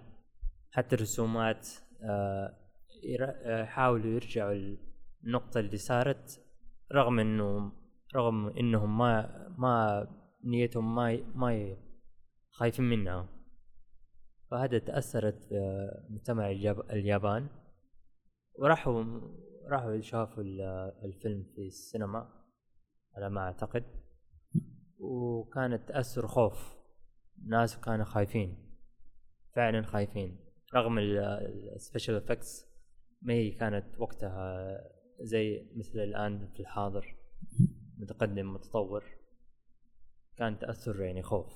حتى 0.71 0.95
رسومات 0.95 1.67
آه 2.03 2.57
يرا- 3.03 3.35
آه، 3.45 3.63
يحاولوا 3.63 4.11
يرجعوا 4.11 4.75
النقطة 5.23 5.59
اللي 5.59 5.77
صارت 5.77 6.41
رغم 6.91 7.19
إنه 7.19 7.71
رغم 8.15 8.47
إنهم 8.47 8.97
ما 8.97 9.47
ما 9.57 10.07
نيتهم 10.43 10.95
ما 10.95 11.17
ما 11.35 11.77
خايفين 12.49 12.85
منها. 12.85 13.29
فهذا 14.51 14.79
تأثرت 14.79 15.49
مجتمع 16.09 16.51
الياب- 16.51 16.91
اليابان. 16.91 17.47
وراحوا 18.59 19.03
راحوا 19.71 20.01
شافوا 20.01 20.43
ال- 20.43 20.61
الفيلم 21.05 21.43
في 21.55 21.67
السينما 21.67 22.43
على 23.15 23.29
ما 23.29 23.41
أعتقد. 23.41 23.83
وكانت 24.97 25.87
تأثر 25.89 26.27
خوف. 26.27 26.75
الناس 27.43 27.79
كانوا 27.79 28.05
خايفين. 28.05 28.57
فعلا 29.55 29.81
خايفين. 29.81 30.39
رغم 30.75 30.99
ال 30.99 31.13
special 31.13 32.15
effects 32.15 32.65
ما 33.21 33.33
هي 33.33 33.51
كانت 33.51 33.99
وقتها 33.99 34.67
زي 35.21 35.69
مثل 35.75 35.99
الآن 35.99 36.47
في 36.53 36.59
الحاضر. 36.59 37.15
متقدم 37.97 38.53
متطور. 38.53 39.03
كان 40.37 40.59
تأثر 40.59 41.01
يعني 41.01 41.23
خوف. 41.23 41.53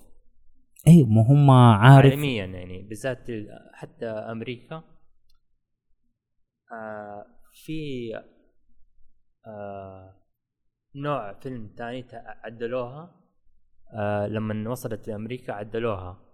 اي 0.87 1.03
ما 1.03 1.21
هم 1.21 1.51
عارف. 1.51 2.11
عالميا 2.13 2.45
يعني 2.45 2.81
بالذات 2.81 3.29
ال- 3.29 3.47
حتى 3.73 4.05
أمريكا. 4.05 4.83
آه 6.71 7.25
في 7.53 8.11
آه 9.47 10.15
نوع 10.95 11.39
فيلم 11.39 11.67
تاني 11.77 12.03
تع- 12.03 12.35
عدلوها. 12.43 13.15
آه 13.93 14.27
لما 14.27 14.69
وصلت 14.69 15.07
لأمريكا 15.07 15.53
عدلوها. 15.53 16.25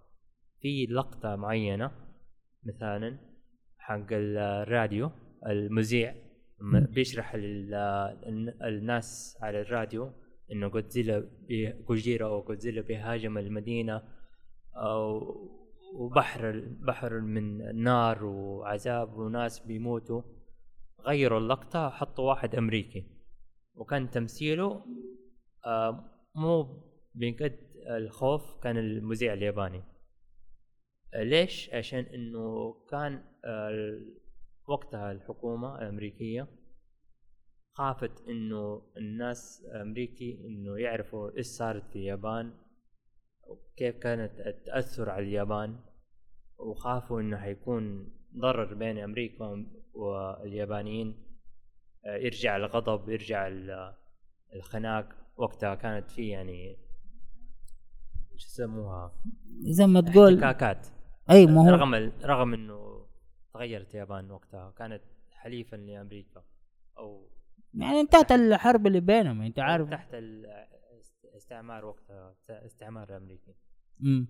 في 0.60 0.86
لقطة 0.86 1.36
معينة 1.36 1.90
مثلا 2.64 3.18
حق 3.78 4.06
الراديو 4.12 5.10
المذيع. 5.46 6.14
بيشرح 6.60 7.32
الناس 8.64 9.38
على 9.42 9.60
الراديو 9.60 10.12
إنه 10.52 10.68
جودزيلا 10.68 11.18
بي- 11.48 11.72
أو 12.26 12.42
جودزيلا 12.44 12.80
بيهاجم 12.82 13.38
المدينة 13.38 14.02
أو 14.76 15.20
وبحر 15.94 16.60
بحر 16.80 17.20
من 17.20 17.76
نار 17.82 18.24
وعذاب 18.24 19.18
وناس 19.18 19.66
بيموتوا. 19.66 20.22
غيروا 21.06 21.38
اللقطة 21.38 21.86
وحطوا 21.86 22.28
واحد 22.28 22.54
أمريكي. 22.54 23.06
وكان 23.74 24.10
تمثيله 24.10 24.84
آه، 25.66 26.10
مو 26.34 26.82
بقد 27.14 27.58
الخوف 27.96 28.60
كان 28.62 28.76
المذيع 28.78 29.32
الياباني. 29.32 29.82
ليش؟ 31.14 31.70
عشان 31.74 31.98
إنه 31.98 32.74
كان 32.90 33.24
وقتها 34.66 35.12
الحكومة 35.12 35.78
الأمريكية 35.78 36.46
خافت 37.72 38.28
إنه 38.28 38.82
الناس 38.96 39.64
الأمريكي 39.74 40.40
إنه 40.46 40.78
يعرفوا 40.78 41.36
إيش 41.36 41.46
صارت 41.46 41.86
في 41.90 41.96
اليابان 41.96 42.52
وكيف 43.46 43.96
كانت 43.96 44.40
التأثر 44.40 45.10
على 45.10 45.24
اليابان 45.24 45.80
وخافوا 46.58 47.20
إنه 47.20 47.36
حيكون 47.36 48.12
ضرر 48.36 48.74
بين 48.74 48.98
أمريكا 48.98 49.66
واليابانيين 49.94 51.22
يرجع 52.06 52.56
الغضب 52.56 53.08
يرجع 53.08 53.46
ال- 53.48 53.94
الخناق 54.54 55.08
وقتها 55.36 55.74
كانت 55.74 56.10
في 56.10 56.28
يعني 56.28 56.76
إيش 58.32 58.44
يسموها؟ 58.44 59.12
زي 59.60 59.86
ما 59.86 60.00
تقول 60.00 60.44
احتكاكات. 60.44 60.86
أي 61.30 61.46
ما 61.46 61.60
هو 61.60 61.68
رغم 61.74 61.94
رغم 62.24 62.54
إنه 62.54 62.85
تغيرت 63.56 63.94
اليابان 63.94 64.30
وقتها؟ 64.30 64.70
كانت 64.78 65.02
حليفا 65.30 65.76
لأمريكا 65.76 66.44
أو 66.98 67.28
يعني 67.74 68.00
انتهت 68.00 68.32
الحرب 68.32 68.86
اللي 68.86 69.00
بينهم 69.00 69.42
انت 69.42 69.58
عارف. 69.58 69.90
تحت 69.90 70.08
الاستعمار 70.14 71.84
وقتها 71.84 72.34
استعمار 72.48 73.16
أمريكي. 73.16 73.54
مم. 74.00 74.26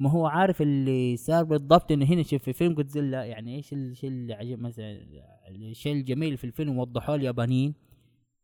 ما 0.00 0.10
هو 0.10 0.26
عارف 0.26 0.62
اللي 0.62 1.16
صار 1.16 1.44
بالضبط 1.44 1.92
إنه 1.92 2.04
هنا 2.06 2.22
شوف 2.22 2.42
في 2.42 2.52
فيلم 2.52 2.74
جودزيلا 2.74 3.24
يعني 3.24 3.56
إيش 3.56 3.72
الشيء 3.72 4.10
اللي 4.10 4.34
عجب 4.34 4.58
مثلا 4.58 5.06
الشيء 5.48 5.92
الجميل 5.92 6.36
في 6.36 6.44
الفيلم؟ 6.44 6.78
وضحوه 6.78 7.14
اليابانيين. 7.14 7.74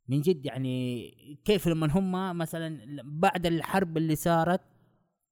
من 0.09 0.21
جد 0.21 0.47
يعني 0.47 1.11
كيف 1.45 1.69
لما 1.69 1.87
هم 1.93 2.39
مثلا 2.39 3.03
بعد 3.05 3.47
الحرب 3.47 3.97
اللي 3.97 4.17
صارت 4.17 4.61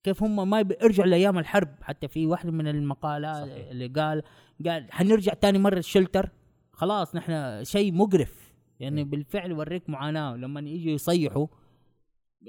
كيف 0.05 0.23
هم 0.23 0.51
ما 0.51 0.63
بيرجعوا 0.63 1.09
لأيام 1.09 1.39
الحرب. 1.39 1.69
حتى 1.83 2.09
في 2.09 2.27
واحد 2.27 2.49
من 2.49 2.69
المقالات 2.69 3.49
صحيح. 3.49 3.69
اللي 3.71 3.87
قال 3.87 4.23
قال 4.67 4.93
حنرجع 4.93 5.33
تاني 5.35 5.59
مرة 5.59 5.79
الشلتر 5.79 6.31
خلاص 6.73 7.17
نحن 7.17 7.65
شيء 7.65 7.93
مقرف. 7.93 8.55
يعني 8.81 9.05
م. 9.05 9.11
بالفعل 9.11 9.51
يوريك 9.51 9.91
معاناة. 9.91 10.37
لما 10.37 10.61
يجوا 10.61 10.93
يصيحوا 10.93 11.47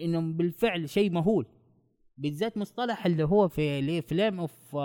إنهم 0.02 0.34
بالفعل 0.34 0.90
شيء 0.90 1.12
مهول. 1.12 1.48
بالذات 2.18 2.58
مصطلح 2.58 3.06
اللي 3.06 3.24
هو 3.24 3.48
في 3.48 3.80
اللي 3.80 4.02
فليم 4.02 4.40
اوف 4.40 4.76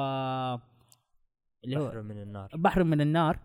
اللي 1.64 1.76
هو 1.76 1.86
بحر 1.88 2.02
من 2.02 2.22
النار. 2.22 2.48
بحر 2.54 2.84
من 2.84 3.00
النار. 3.00 3.38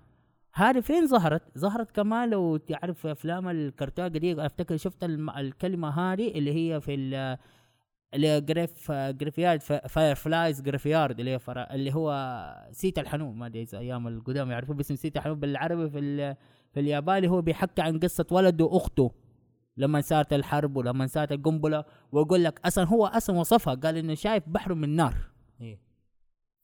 هذه 0.54 0.80
فين 0.80 1.08
ظهرت؟ 1.08 1.58
ظهرت 1.58 1.92
كمان 1.92 2.30
لو 2.30 2.58
تعرف 2.58 3.08
أفلام 3.08 3.50
الكرتون 3.50 4.06
قديم 4.06 4.40
أفتكر 4.40 4.78
شفت 4.78 5.04
الكلمة 5.38 5.90
هذه 5.90 6.28
اللي 6.28 6.54
هي 6.54 6.82
في 6.82 7.38
جريف 8.18 8.92
جريفيارد 8.92 9.62
فاير 9.62 10.16
فلايز 10.16 10.62
جريفيارد 10.62 11.20
اللي 11.20 11.32
هي 11.32 11.40
فرا 11.40 11.74
اللي 11.74 11.94
هو 11.94 12.12
سيتا 12.72 13.02
الحنون 13.02 13.36
ما 13.36 13.46
أدري 13.46 13.62
إذا 13.62 13.78
أيام 13.80 14.08
القدام 14.08 14.52
يعرفوه 14.52 14.76
باسم 14.76 14.96
سيتا 14.96 15.20
الحنون 15.20 15.40
بالعربي 15.40 15.90
في 15.90 16.00
ال- 16.00 16.36
في 16.74 16.80
الياباني 16.80 17.28
هو 17.28 17.42
بيحكي 17.42 17.82
عن 17.82 18.00
قصة 18.00 18.26
ولده 18.32 18.66
وأخته 18.66 19.12
لما 19.78 20.02
صارت 20.02 20.34
الحرب 20.34 20.78
ولما 20.78 21.08
صارت 21.08 21.32
القنبلة 21.32 21.84
ويقول 22.12 22.44
لك 22.44 22.60
أصلا 22.66 22.84
هو 22.88 23.06
أصلا 23.06 23.38
وصفها 23.40 23.74
قال 23.74 23.98
إنه 23.98 24.14
شايف 24.14 24.44
بحر 24.48 24.74
من 24.74 24.90
نار 24.96 25.16
إيه. 25.62 25.80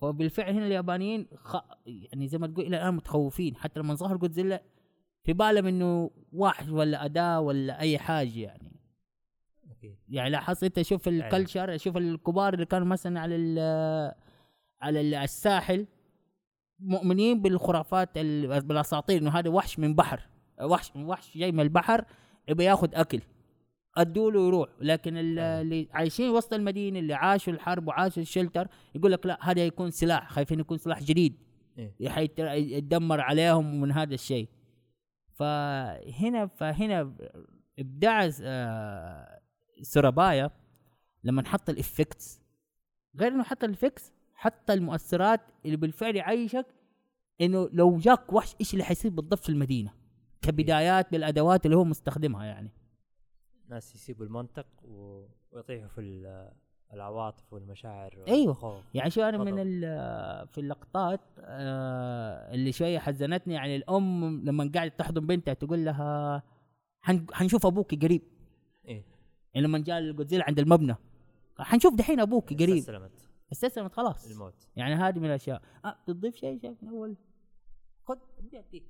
وبالفعل 0.01 0.53
هنا 0.53 0.65
اليابانيين 0.67 1.27
خ... 1.35 1.57
يعني 1.85 2.27
زي 2.27 2.37
ما 2.37 2.47
تقول 2.47 2.65
إلى 2.65 2.77
الآن 2.77 2.93
متخوفين 2.93 3.55
حتى 3.55 3.79
لما 3.79 3.93
ظهر 3.95 4.17
جودزيلا 4.17 4.63
في 5.23 5.33
بالهم 5.33 5.65
انه 5.67 6.11
واحد 6.33 6.69
ولا 6.69 7.05
أداة 7.05 7.39
ولا 7.39 7.79
أي 7.79 7.97
حاجة 7.97 8.39
يعني. 8.39 8.71
يعني 10.09 10.29
لاحظت 10.29 10.63
انت 10.63 10.81
شوف 10.81 11.07
ال 11.07 11.16
culture 11.16 11.77
شوف 11.77 11.97
الكبار 11.97 12.53
اللي 12.53 12.65
كانوا 12.65 12.87
مثلا 12.87 13.19
على 13.19 13.35
ال- 13.35 14.11
على 14.81 15.01
ال- 15.01 15.13
الساحل 15.15 15.87
مؤمنين 16.79 17.41
بالخرافات 17.41 18.09
ال- 18.17 18.61
بالأساطير 18.61 19.21
إنه 19.21 19.29
هذا 19.31 19.49
وحش 19.49 19.79
من 19.79 19.95
بحر. 19.95 20.21
وحش 20.61 20.91
وحش 20.95 21.37
جاي 21.37 21.51
من 21.51 21.59
البحر 21.59 22.05
يبي 22.47 22.63
ياخذ 22.63 22.89
أكل. 22.95 23.21
أدوا 23.97 24.31
له 24.31 24.47
يروح. 24.47 24.69
لكن 24.81 25.17
أيوة. 25.17 25.61
اللي 25.61 25.87
عايشين 25.91 26.29
وسط 26.29 26.53
المدينة 26.53 26.99
اللي 26.99 27.13
عاشوا 27.13 27.53
الحرب 27.53 27.87
وعاشوا 27.87 28.21
الشلتر 28.21 28.67
يقول 28.95 29.11
لك 29.11 29.25
لا 29.25 29.37
هذا 29.41 29.65
يكون 29.65 29.91
سلاح. 29.91 30.29
خايفين 30.31 30.59
يكون 30.59 30.77
سلاح 30.77 31.03
جديد. 31.03 31.35
إيه. 31.77 31.93
يتدمر 32.55 33.21
عليهم 33.21 33.81
من 33.81 33.91
هذا 33.91 34.13
الشيء. 34.13 34.47
فهنا 35.33 36.47
فهنا 36.47 37.13
ابداع 37.79 38.29
آه، 38.43 39.40
سورابايا 39.81 40.51
لما 41.23 41.43
حط 41.47 41.69
ال 41.69 41.78
effects 41.78 42.41
غير 43.15 43.31
إنه 43.31 43.43
حط 43.43 43.63
ال 43.63 43.69
effects 43.69 44.11
حط 44.33 44.71
المؤثرات 44.71 45.41
اللي 45.65 45.77
بالفعل 45.77 46.15
يعيشك 46.15 46.65
إنه 47.41 47.69
لو 47.73 47.97
جاك 47.97 48.33
وحش 48.33 48.55
إيش 48.59 48.73
اللي 48.73 48.83
حيصير 48.83 49.11
بالضبط 49.11 49.39
في 49.43 49.49
المدينة 49.49 49.93
كبدايات 50.41 51.11
بالادوات 51.11 51.65
اللي 51.65 51.77
هو 51.77 51.83
مستخدمها 51.83 52.45
يعني 52.45 52.71
ناس 53.69 53.95
يسيبوا 53.95 54.25
المنطق 54.25 54.65
و- 54.83 55.25
ويطيحوا 55.51 55.87
في 55.87 56.01
ال- 56.01 56.51
العواطف 56.93 57.53
والمشاعر. 57.53 58.23
والخوف. 58.47 58.83
يعني 58.93 59.09
شو 59.09 59.21
أنا 59.21 59.37
من 59.37 59.57
في 60.45 60.57
اللقطات 60.57 61.19
آه، 61.39 62.53
اللي 62.53 62.71
شوية 62.71 62.99
حزنتني 62.99 63.53
يعني 63.53 63.75
الأم 63.75 64.41
لما 64.45 64.71
قاعدة 64.75 64.93
تحضن 64.97 65.25
بنتها 65.27 65.53
تقول 65.53 65.85
لها 65.85 66.43
حن- 67.01 67.25
حنشوف 67.33 67.65
أبوك 67.65 67.95
قريب 67.95 68.21
يعني 69.53 69.67
لما 69.67 69.79
جاء 69.79 69.99
الجودزيلا 69.99 70.45
عند 70.47 70.59
المبنى 70.59 70.95
حنشوف 71.59 71.95
دحين 71.95 72.19
أبوك 72.19 72.53
قريب. 72.53 72.69
استسلمت. 72.77 73.29
استسلمت 73.51 73.93
خلاص. 73.93 74.31
الموت. 74.31 74.67
يعني 74.75 74.95
هذه 74.95 75.19
من 75.19 75.25
الأشياء. 75.25 75.61
أه 75.85 75.97
تضيف 76.07 76.35
شيء 76.35 76.59
شيء 76.61 76.75
من 76.81 76.89
أول؟ 76.89 77.15
خذ 78.07 78.17
أديك. 78.53 78.83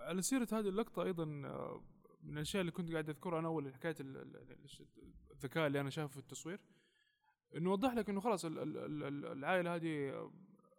على 0.00 0.22
سيرة 0.22 0.48
هذه 0.52 0.68
اللقطة 0.68 1.02
أيضا 1.02 1.24
آه، 1.24 1.82
من 2.22 2.34
الأشياء 2.36 2.60
اللي 2.60 2.72
كنت 2.72 2.92
قاعد 2.92 3.08
أذكرها 3.08 3.38
أنا 3.38 3.48
أول 3.48 3.74
حكاية 3.74 3.94
ال- 4.00 4.16
ال- 4.16 4.36
ال- 4.36 4.56
الذكاء 5.30 5.66
اللي 5.66 5.80
أنا 5.80 5.90
شايفه 5.90 6.10
في 6.12 6.18
التصوير. 6.18 6.60
إنه 7.56 7.72
وضح 7.72 7.94
لك 7.94 8.10
إنه 8.10 8.20
خلاص 8.20 8.44
ال- 8.44 8.58
ال- 8.58 8.76
ال- 8.78 9.02
ال- 9.04 9.26
العائلة 9.26 9.74
هذه 9.74 10.08
آه، 10.10 10.30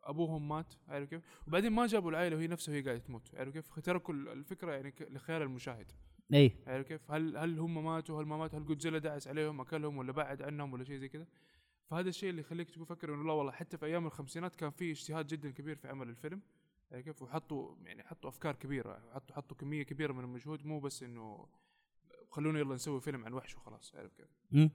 أبوهم 0.03 0.47
مات 0.47 0.73
عارف 0.87 1.09
كيف؟ 1.09 1.21
وبعدين 1.47 1.71
ما 1.71 1.87
جابوا 1.87 2.09
العائلة 2.11 2.35
وهي 2.35 2.47
نفسها 2.47 2.71
وهي 2.73 2.81
قاعدة 2.81 2.99
تموت 2.99 3.35
عارف 3.35 3.53
كيف؟ 3.53 3.79
تركوا 3.79 4.13
ال- 4.13 4.27
الفكرة 4.29 4.71
يعني 4.71 4.93
لخيال 5.09 5.41
المشاهد. 5.41 5.91
اي 6.33 6.51
عارف 6.67 6.87
كيف؟ 6.87 7.11
هل 7.11 7.37
هل 7.37 7.59
هم 7.59 7.83
ماتوا؟ 7.83 8.21
هل 8.21 8.25
ما 8.25 8.37
ماتوا؟ 8.37 8.59
هل 8.59 8.65
جودزيلا 8.65 8.97
دعس 8.97 9.27
عليهم 9.27 9.61
أكلهم 9.61 9.97
ولا 9.97 10.11
بعد 10.11 10.41
عنهم 10.41 10.73
ولا 10.73 10.83
شيء 10.83 10.97
زي 10.97 11.09
كذا؟ 11.09 11.27
فهذا 11.89 12.09
الشيء 12.09 12.29
اللي 12.29 12.41
يخليك 12.41 12.69
تفكر 12.69 13.13
إنه 13.13 13.23
لا 13.23 13.33
والله 13.33 13.51
حتى 13.51 13.77
في 13.77 13.85
أيام 13.85 14.05
الخمسينات 14.05 14.55
كان 14.55 14.69
في 14.69 14.91
اجتهاد 14.91 15.27
جدا 15.27 15.51
كبير 15.51 15.75
في 15.75 15.87
عمل 15.87 16.09
الفيلم 16.09 16.41
عارف 16.91 17.05
كيف؟ 17.05 17.21
وحطوا 17.21 17.75
يعني 17.85 18.03
حطوا 18.03 18.29
أفكار 18.29 18.55
كبيرة 18.55 19.01
حطوا 19.13 19.35
حطوا 19.35 19.57
كمية 19.57 19.83
كبيرة 19.83 20.13
من 20.13 20.23
المجهود 20.23 20.65
مو 20.65 20.79
بس 20.79 21.03
إنه 21.03 21.47
خلونا 22.29 22.59
يلا 22.59 22.75
نسوي 22.75 23.01
فيلم 23.01 23.25
عن 23.25 23.33
وحش 23.33 23.55
وخلاص 23.55 23.95
عارف 23.95 24.13
كيف؟ 24.13 24.27
مم. 24.51 24.69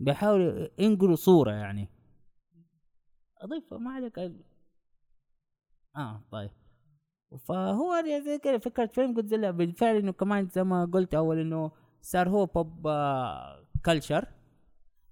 بيحاولوا 0.00 0.68
ينقلوا 0.78 1.16
صورة 1.16 1.52
يعني 1.52 1.88
اضيف 3.38 3.74
ما 3.74 3.90
عليك 3.90 4.18
آه 5.96 6.22
طيب 6.30 6.50
فهو 7.38 8.02
كذا 8.42 8.58
فكرة 8.58 8.86
فيلم 8.86 9.14
جودزيلا 9.14 9.50
بالفعل 9.50 9.96
إنه 9.96 10.12
كمان 10.12 10.48
زي 10.48 10.64
ما 10.64 10.84
قلت 10.84 11.14
أول 11.14 11.38
إنه 11.38 11.70
صار 12.02 12.28
هو 12.28 12.46
بوب 12.46 12.86
آه 12.86 13.64
culture 13.86 14.24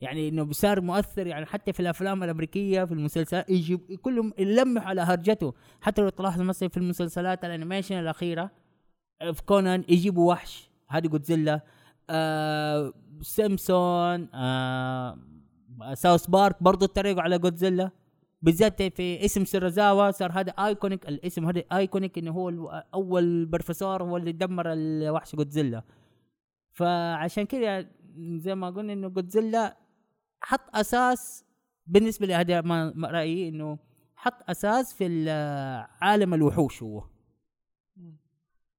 يعني 0.01 0.29
إنه 0.29 0.53
صار 0.53 0.81
مؤثر 0.81 1.27
يعني 1.27 1.47
حتى 1.47 1.73
في 1.73 1.81
الأفلام 1.81 2.23
الأمريكية 2.23 2.85
في 2.85 2.93
المسلسلات 2.93 3.51
يجي 3.51 3.77
كلهم 3.77 4.33
يلمح 4.39 4.87
على 4.87 5.01
هرجته. 5.01 5.55
حتى 5.81 6.03
لو 6.03 6.09
تلاحظ 6.09 6.41
مثلا 6.41 6.69
في 6.69 6.77
المسلسلات 6.77 7.45
ال 7.45 7.50
animation 7.50 7.99
الأخيرة 7.99 8.51
في 9.33 9.43
كونان 9.47 9.85
يجيبوا 9.89 10.33
وحش. 10.33 10.71
هذه 10.89 11.07
جودزيلا 11.07 11.61
آه 12.11 12.93
سيمبسون 13.21 14.29
آه 14.35 15.19
ساوث 15.95 16.27
بارك 16.27 16.63
برضو 16.63 16.85
اتريقوا 16.85 17.23
على 17.23 17.39
جودزيلا. 17.39 17.91
بالذات 18.43 18.83
في 18.83 19.25
اسم 19.25 19.45
سيرازاوا 19.45 20.11
صار 20.11 20.33
هذا 20.33 20.51
iconic 20.51 21.09
الاسم 21.09 21.47
هذا 21.47 21.63
iconic 21.73 22.19
إنه 22.19 22.31
هو 22.31 22.69
أول 22.95 23.47
بروفيسور 23.47 24.03
هو 24.03 24.17
اللي 24.17 24.33
دمر 24.33 24.73
الوحش 24.73 25.37
جودزيلا 25.37 25.83
فعشان 26.73 27.45
كذا 27.45 27.87
زي 28.19 28.55
ما 28.55 28.71
قلنا 28.71 28.93
إنه 28.93 29.09
جودزيلا 29.09 29.77
حط 30.41 30.77
أساس 30.77 31.45
بالنسبة 31.87 32.27
لي 32.27 32.35
هذا 32.35 32.61
ما 32.61 32.93
ما 32.97 33.09
رأيي 33.09 33.49
إنه 33.49 33.79
حط 34.17 34.51
أساس 34.51 34.95
في 34.95 35.07
ال- 35.07 35.87
عالم 36.01 36.35
الوحوش 36.35 36.83
هو. 36.83 37.05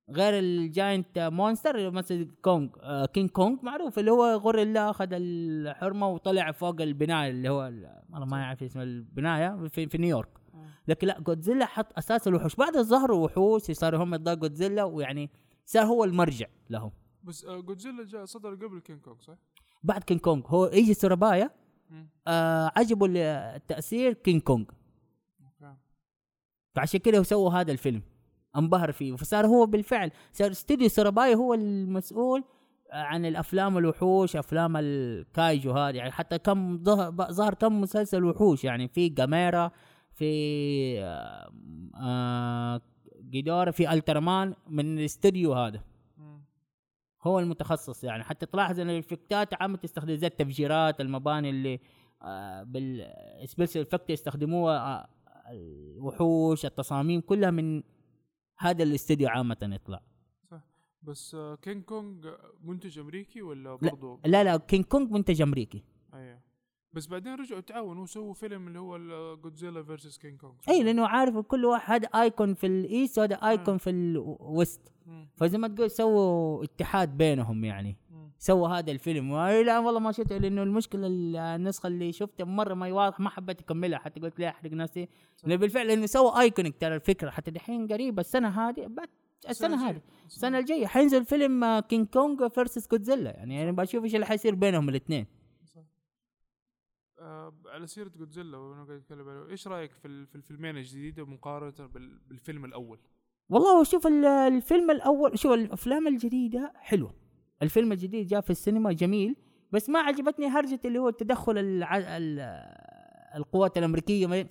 غير 0.09 0.39
ال 0.39 0.53
giant 0.53 1.19
monster 1.19 1.91
مثل 1.91 2.31
كونغ 2.41 2.69
آه 2.81 3.05
كينج 3.05 3.29
كونغ 3.29 3.57
معروف 3.63 3.99
اللي 3.99 4.11
هو 4.11 4.25
غوريلا 4.35 4.89
أخذ 4.89 5.07
الحرمة 5.11 6.07
وطلع 6.07 6.51
فوق 6.51 6.81
البنايه 6.81 7.31
اللي 7.31 7.49
هو 7.49 7.67
ال- 7.67 8.01
والله 8.09 8.25
ما 8.25 8.43
أعرف 8.43 8.63
اسم 8.63 8.79
البنايه 8.79 9.67
في, 9.67 9.87
في 9.87 9.97
نيويورك. 9.97 10.29
لكن 10.87 11.07
لا 11.07 11.19
جودزيلا 11.19 11.65
حط 11.65 11.97
أساس 11.97 12.27
الوحوش. 12.27 12.55
بعد 12.55 12.77
ظهروا 12.77 13.25
وحوش 13.25 13.61
صاروا 13.71 14.03
هم 14.03 14.15
ضد 14.15 14.39
جودزيلا 14.39 14.83
ويعني 14.83 15.29
صار 15.65 15.83
هو 15.85 16.03
المرجع 16.03 16.47
لهم. 16.69 16.91
بس 17.23 17.45
آه، 17.45 17.59
جودزيلا 17.59 18.03
جاء 18.05 18.25
صدر 18.25 18.55
قبل 18.55 18.79
كينج 18.79 19.01
كونغ 19.01 19.19
صح؟ 19.21 19.35
بعد 19.83 20.03
كينج 20.03 20.19
كونغ 20.19 20.47
هو 20.47 20.65
يجي 20.65 20.93
سورابايا. 20.93 21.49
آه 22.27 22.71
عجبه 22.75 23.05
ال- 23.05 23.17
التاثير 23.55 24.13
كينج 24.13 24.41
كونغ 24.41 24.65
أوكي. 25.43 25.75
فعشان 26.75 26.99
كده 26.99 27.23
سووا 27.23 27.51
هذا 27.51 27.71
الفيلم. 27.71 28.01
انبهر 28.57 28.91
فيه. 28.91 29.15
فصار 29.15 29.47
هو 29.47 29.65
بالفعل 29.65 30.11
صار 30.31 30.51
استوديو 30.51 30.89
سوراباي 30.89 31.35
هو 31.35 31.53
المسؤول 31.53 32.43
عن 32.91 33.25
الأفلام 33.25 33.77
الوحوش 33.77 34.35
أفلام 34.35 34.77
الكايجو 34.77 35.71
هذه. 35.71 35.95
يعني 35.95 36.11
حتى 36.11 36.37
كم 36.37 36.83
ظهر 37.31 37.53
كم 37.53 37.81
مسلسل 37.81 38.23
وحوش. 38.23 38.63
يعني 38.63 38.87
في 38.87 39.09
جاميرا 39.09 39.71
في 40.13 40.25
آه 41.01 41.51
آه 42.01 42.81
جيدورا 43.29 43.71
في 43.71 43.93
ألترمان 43.93 44.53
من 44.67 44.97
الاستوديو 44.99 45.53
هذا. 45.53 45.81
هو 47.21 47.39
المتخصص 47.39 48.03
يعني. 48.03 48.23
حتى 48.23 48.45
تلاحظ 48.45 48.79
إن 48.79 48.89
ال 48.89 48.98
effectات 48.98 49.61
عم 49.61 49.75
تستخدم 49.75 50.15
زي 50.15 50.27
التفجيرات 50.27 51.01
المباني 51.01 51.49
اللي 51.49 51.79
آه 52.21 52.63
بال 52.63 52.90
special 52.90 53.81
effect 53.81 54.09
يستخدموها 54.09 54.77
آه 54.77 55.07
الوحوش 55.51 56.65
التصاميم 56.65 57.21
كلها 57.21 57.51
من 57.51 57.83
هذا 58.57 58.83
الاستديو 58.83 59.29
عامة 59.29 59.57
يطلع. 59.61 60.01
بس 61.01 61.35
آه، 61.35 61.55
كينج 61.55 61.83
كونغ 61.83 62.35
منتج 62.63 62.99
أمريكي 62.99 63.41
ولا 63.41 63.75
برضو؟ 63.75 64.19
لا 64.25 64.43
لا 64.43 64.57
كينج 64.57 64.85
كونج 64.85 65.11
منتج 65.11 65.41
أمريكي. 65.41 65.83
أيوه. 66.13 66.39
بس 66.93 67.07
بعدين 67.07 67.35
رجعوا 67.35 67.61
تعاونوا 67.61 68.03
وسووا 68.03 68.33
فيلم 68.33 68.67
اللي 68.67 68.79
هو 68.79 68.97
جودزيلا 69.37 69.83
versus 69.83 70.17
كينج 70.17 70.39
كونغ 70.39 70.53
اي 70.69 70.83
لأنه 70.83 71.07
عارف 71.07 71.37
كل 71.37 71.65
واحد 71.65 72.05
هذا 72.05 72.07
icon 72.07 72.53
في 72.53 72.67
ال 72.67 72.78
East 72.78 73.19
وهذا 73.19 73.35
icon 73.35 73.77
في 73.77 73.89
ال 73.89 74.06
West. 74.06 74.91
فزي 75.35 75.57
ما 75.57 75.67
تقول 75.67 75.91
سووا 75.91 76.63
اتحاد 76.63 77.17
بينهم 77.17 77.65
يعني. 77.65 77.97
سوى 78.43 78.69
هذا 78.79 78.91
الفيلم. 78.91 79.35
لا 79.47 79.79
والله 79.79 79.99
ما 79.99 80.11
شفته 80.11 80.37
لأنه 80.37 80.63
المشكلة 80.63 81.07
ال- 81.07 81.35
النسخة 81.35 81.87
اللي 81.87 82.11
شفتها 82.11 82.43
مرة 82.43 82.73
ما 82.73 82.93
واضح 82.93 83.19
ما 83.19 83.29
حبيت 83.29 83.61
أكملها. 83.61 83.99
حتى 83.99 84.19
قلت 84.19 84.39
ليه 84.39 84.49
أحرق 84.49 84.71
نفسي؟ 84.71 85.07
لأنه 85.43 85.55
بالفعل 85.55 85.89
انه 85.91 86.05
سوى 86.05 86.41
iconic 86.41 86.75
ترى 86.81 86.95
الفكرة. 86.95 87.29
حتى 87.29 87.51
دحين 87.51 87.87
قريب 87.87 88.19
السنة 88.19 88.47
هذه 88.69 88.87
بعد 88.87 89.09
السنة 89.49 89.89
هذه. 89.89 90.01
السنة 90.25 90.59
الجاية 90.59 90.85
حينزل 90.87 91.25
فيلم 91.25 91.79
كينج 91.79 92.07
كونغ 92.07 92.49
versus 92.49 92.87
جودزيلا 92.91 93.29
يعني 93.31 93.63
أنا 93.63 93.71
بشوف 93.71 94.03
إيش 94.03 94.15
اللي 94.15 94.25
حيصير 94.25 94.55
بينهم 94.55 94.89
الاثنين 94.89 95.25
آه 97.19 97.53
على 97.65 97.87
سيرة 97.87 98.09
جودزيلا 98.17 98.57
وأنا 98.57 98.83
قاعد 98.83 98.97
أتكلم 98.99 99.29
عليه 99.29 99.49
إيش 99.51 99.67
رأيك 99.67 99.91
في 99.91 100.25
في 100.25 100.35
الفيلمين 100.35 100.77
الجديدة 100.77 101.25
مقارنة 101.25 101.87
بال- 101.93 102.19
بالفيلم 102.27 102.65
الأول؟ 102.65 102.99
والله 103.49 103.83
شوف 103.83 104.07
ال- 104.07 104.25
الفيلم 104.25 104.91
الأول 104.91 105.39
شوف 105.39 105.51
الأفلام 105.51 106.07
الجديدة 106.07 106.73
حلوة. 106.75 107.22
الفيلم 107.63 107.91
الجديد 107.91 108.27
جاء 108.27 108.41
في 108.41 108.49
السينما 108.49 108.91
جميل. 108.91 109.35
بس 109.71 109.89
ما 109.89 109.99
عجبتني 109.99 110.47
هرجة 110.47 110.79
اللي 110.85 110.99
هو 110.99 111.09
تدخل 111.09 111.57
الع... 111.57 111.97
ال... 111.97 112.39
القوات 113.35 113.77
الأمريكية. 113.77 114.47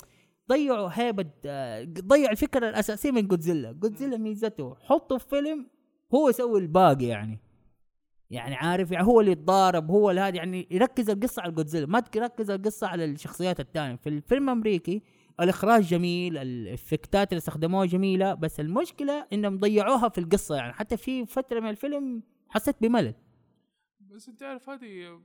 ضيعوا 0.48 0.90
هيبة 0.92 1.30
آه، 1.46 1.84
ضيعوا 1.84 2.30
الفكرة 2.30 2.68
الأساسية 2.68 3.10
من 3.10 3.28
جودزيلا 3.28 3.72
جودزيلا 3.72 4.16
ميزته 4.16 4.74
حطه 4.74 5.18
في 5.18 5.28
فيلم 5.28 5.66
هو 6.14 6.28
يسوي 6.28 6.60
الباقي 6.60 7.04
يعني. 7.04 7.38
يعني 8.30 8.54
عارف 8.54 8.90
يعني 8.90 9.06
هو 9.06 9.20
اللي 9.20 9.32
يتضارب 9.32 9.90
هو 9.90 10.10
اللي 10.10 10.20
هذا 10.20 10.36
يعني 10.36 10.68
يركز 10.70 11.10
القصة 11.10 11.42
على 11.42 11.52
جودزيلا 11.52 11.86
ما 11.86 12.00
تركز 12.00 12.50
القصة 12.50 12.86
على 12.86 13.04
الشخصيات 13.04 13.60
الثانية 13.60 13.96
في 13.96 14.08
الفيلم 14.08 14.44
الأمريكي 14.44 15.02
الإخراج 15.40 15.82
جميل 15.82 16.38
الإفكتات 16.38 17.32
اللي 17.32 17.38
استخدموها 17.38 17.86
جميلة 17.86 18.34
بس 18.34 18.60
المشكلة 18.60 19.26
إنهم 19.32 19.58
ضيعوها 19.58 20.08
في 20.08 20.18
القصة 20.18 20.56
يعني. 20.56 20.72
حتى 20.72 20.96
في 20.96 21.26
فترة 21.26 21.60
من 21.60 21.70
الفيلم 21.70 22.22
حسيت 22.52 22.76
بملل. 22.82 23.14
بس 24.00 24.28
أنت 24.28 24.42
عارف 24.42 24.68
هذه 24.70 25.20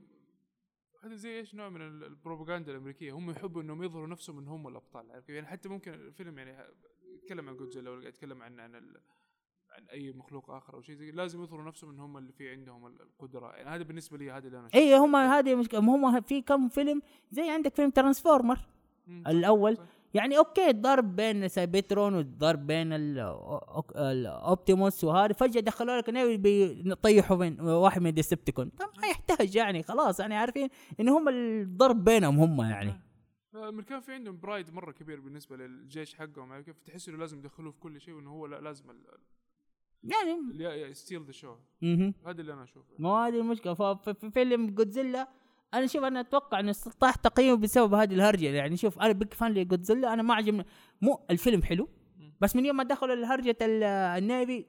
هذا 1.04 1.14
زي 1.14 1.38
إيش 1.38 1.54
نوع 1.54 1.68
من 1.68 1.82
ال- 1.82 2.04
البروباغندا 2.04 2.72
الأمريكية؟ 2.72 3.12
هم 3.12 3.30
يحبوا 3.30 3.62
إنهم 3.62 3.82
يظهروا 3.82 4.06
نفسهم 4.06 4.38
إن 4.38 4.48
هم 4.48 4.68
الأبطال 4.68 5.10
عارف؟ 5.12 5.28
يعني 5.28 5.46
حتى 5.46 5.68
ممكن 5.68 5.94
الفيلم 5.94 6.38
يعني 6.38 6.56
يتكلم 7.14 7.48
عن 7.48 7.56
جودزيلا 7.56 7.90
ولا 7.90 8.08
يتكلم 8.08 8.42
عن 8.42 8.60
عن 8.60 8.74
ال... 8.74 9.00
عن 9.70 9.84
أي 9.88 10.12
مخلوق 10.12 10.50
آخر 10.50 10.74
أو 10.74 10.80
شيء 10.82 10.94
زي 10.94 11.10
لازم 11.10 11.42
يظهروا 11.42 11.64
نفسهم 11.64 11.90
إن 11.90 12.00
هم 12.00 12.16
اللي 12.18 12.32
في 12.32 12.50
عندهم 12.50 12.86
ال- 12.86 13.02
القدرة. 13.02 13.52
يعني 13.56 13.68
هذا 13.70 13.82
بالنسبة 13.82 14.18
لي 14.18 14.30
هذا 14.30 14.46
اللي 14.46 14.58
أنا 14.58 14.68
اي 14.74 14.96
هم 14.96 15.16
هذه 15.16 15.54
مشكله 15.54 15.80
هم 15.80 16.20
في 16.20 16.42
كم 16.42 16.68
فيلم 16.68 17.02
زي 17.30 17.50
عندك 17.50 17.74
فيلم 17.74 17.90
ترانسفورمر 17.90 18.58
الأول. 19.08 19.78
يعني 20.14 20.38
أوكي 20.38 20.70
الضرب 20.70 21.16
بين 21.16 21.48
سايبترون 21.48 22.14
والضرب 22.14 22.66
بين 22.66 22.92
الاوبتيموس 23.96 25.04
وهذا 25.04 25.32
فجأة 25.32 25.60
دخلوا 25.60 25.96
لك 25.96 26.08
نيفي 26.08 26.36
بيطيحوا 26.36 27.36
بين 27.36 27.60
واحد 27.60 28.00
من 28.00 28.06
الديسبتيكون. 28.06 28.68
طب 28.68 28.90
ما 29.00 29.06
يحتاج 29.06 29.56
يعني 29.56 29.82
خلاص 29.82 30.20
يعني 30.20 30.34
عارفين 30.34 30.68
إن 31.00 31.08
هم 31.08 31.28
الضرب 31.28 32.04
بينهم 32.04 32.38
هم 32.38 32.60
يعني. 32.60 33.00
الامريكان 33.54 34.00
في 34.00 34.12
عندهم 34.12 34.40
pride 34.40 34.74
مرة 34.74 34.92
كبير 34.92 35.20
بالنسبة 35.20 35.56
للجيش 35.56 36.14
حقهم 36.14 36.52
عارف 36.52 36.66
كيف 36.66 36.78
تحس 36.78 37.08
إنه 37.08 37.18
لازم 37.18 37.38
يدخلوه 37.38 37.72
في 37.72 37.80
كل 37.80 38.00
شيء 38.00 38.14
وإنه 38.14 38.30
هو 38.30 38.46
لا 38.46 38.60
لازم 38.60 38.84
يعني 40.04 40.94
steal 40.94 41.24
the 41.24 41.32
show. 41.32 41.54
هذا 42.26 42.40
اللي 42.40 42.52
أنا 42.52 42.62
أشوفه. 42.62 42.94
ما 42.98 43.10
هذه 43.10 43.40
المشكلة. 43.40 43.74
ففي 43.74 44.14
في 44.14 44.30
فيلم 44.30 44.70
جودزيلا 44.70 45.28
أنا 45.74 45.86
شوف 45.86 46.04
أنا 46.04 46.20
أتوقع 46.20 46.60
إنه 46.60 46.74
طاح 47.00 47.14
تقييمه 47.14 47.56
بسبب 47.56 47.94
هذه 47.94 48.14
الهرجة. 48.14 48.46
يعني 48.46 48.76
شوف 48.76 48.98
أنا 48.98 49.12
big 49.12 49.34
fan 49.34 49.54
لجودزيلا 49.54 50.12
أنا 50.12 50.22
ما 50.22 50.34
عجبني. 50.34 50.64
مو 51.02 51.20
الفيلم 51.30 51.62
حلو 51.62 51.88
بس 52.40 52.56
من 52.56 52.66
يوم 52.66 52.76
ما 52.76 52.84
دخلوا 52.84 53.14
الهرجة 53.14 53.56
ال- 53.62 53.82
ال 54.22 54.31
navy 54.31 54.66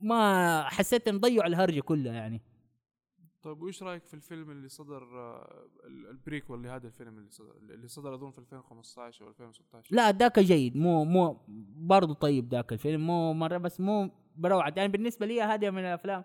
ما 0.00 0.62
حسيت 0.68 1.08
ان 1.08 1.18
ضيعوا 1.20 1.46
الهرجة 1.46 1.80
كلها 1.80 2.12
يعني. 2.12 2.42
طيب 3.42 3.62
وإيش 3.62 3.82
رأيك 3.82 4.04
في 4.06 4.14
الفيلم 4.14 4.50
اللي 4.50 4.68
صدر 4.68 5.02
ال- 5.86 6.06
ال 6.10 6.17
prequel 6.17 6.62
لهذا 6.62 6.86
الفيلم 6.86 7.18
اللي 7.18 7.30
صدر 7.30 7.54
اللي 7.70 7.88
صدر 7.88 8.14
أظن 8.14 8.30
في 8.30 8.38
2015 8.38 9.24
أو 9.24 9.28
2016 9.30 9.94
لا 9.96 10.10
ذاك 10.12 10.38
جيد. 10.38 10.76
مو 10.76 11.04
مو 11.04 11.40
برضه 11.76 12.14
طيب 12.14 12.48
ذاك 12.54 12.72
الفيلم. 12.72 13.06
مو 13.06 13.32
مرة 13.32 13.58
بس 13.58 13.80
مو 13.80 14.10
بروعة. 14.36 14.72
يعني 14.76 14.92
بالنسبة 14.92 15.26
لي 15.26 15.42
هذه 15.42 15.70
من 15.70 15.78
الأفلام 15.78 16.24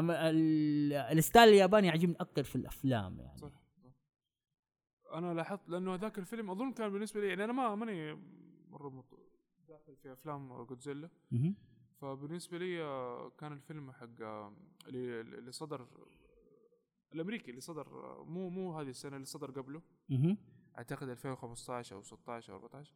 ال- 0.00 0.92
الستايل 0.92 1.48
الياباني 1.48 1.86
يعجبني 1.86 2.16
أكثر 2.20 2.42
في 2.42 2.56
الأفلام 2.56 3.20
يعني. 3.20 3.36
صح. 3.38 3.52
أنا 5.14 5.34
لاحظت 5.34 5.68
لأنه 5.68 5.94
هذاك 5.94 6.18
الفيلم 6.18 6.50
أظن 6.50 6.72
كان 6.72 6.92
بالنسبة 6.92 7.20
لي 7.20 7.28
يعني 7.28 7.44
أنا 7.44 7.52
ما 7.52 7.74
ماني 7.74 8.14
مرة 8.68 8.88
مط- 8.88 9.18
داخل 9.68 9.96
في 9.96 10.12
أفلام 10.12 10.64
جودزيلا. 10.64 11.08
فبالنسبة 12.00 12.58
لي 12.58 12.82
آه، 12.82 13.32
كان 13.38 13.52
الفيلم 13.52 13.92
حق 13.92 14.20
آه، 14.22 14.52
اللي 14.86 15.20
اللي 15.20 15.52
صدر 15.52 15.86
الأمريكي 17.14 17.50
اللي 17.50 17.60
صدر 17.60 17.86
آه، 17.86 18.24
مو 18.24 18.48
مو 18.50 18.78
هذه 18.80 18.88
السنة 18.88 19.14
اللي 19.16 19.26
صدر 19.26 19.50
قبله. 19.50 19.82
أعتقد 20.78 21.08
2015 21.08 21.96
أو 21.96 22.02
16 22.02 22.52
أو 22.52 22.58
14 22.58 22.94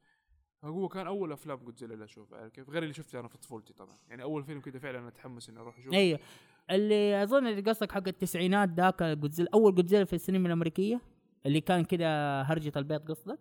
هو 0.64 0.88
كان 0.88 1.06
أول 1.06 1.32
أفلام 1.32 1.58
جودزيلا 1.58 1.94
اللي 1.94 2.04
أشوفها 2.04 2.48
كيف؟ 2.48 2.70
غير 2.70 2.82
اللي 2.82 2.94
شفته 2.94 3.20
أنا 3.20 3.28
في 3.28 3.38
طفولتي 3.38 3.72
طبعا. 3.72 3.98
يعني 4.08 4.22
أول 4.22 4.44
فيلم 4.44 4.60
كده 4.60 4.78
فعلا 4.78 5.08
أتحمس 5.08 5.48
إني 5.48 5.60
أروح 5.60 5.78
أشوفه. 5.78 5.96
أيوه. 5.96 6.20
اللي 6.70 7.22
اظن 7.22 7.46
اللي 7.46 7.60
قصدك 7.60 7.92
حق 7.92 8.08
التسعينات 8.08 8.68
ذاك 8.68 9.02
جودزيلا 9.02 9.50
أول 9.54 9.74
جودزيلا 9.74 10.04
في 10.04 10.12
السينما 10.12 10.46
الأمريكية؟ 10.46 11.00
اللي 11.46 11.60
كان 11.60 11.84
كده 11.84 12.42
هرجة 12.42 12.72
البيض 12.76 13.10
قصدك؟ 13.10 13.38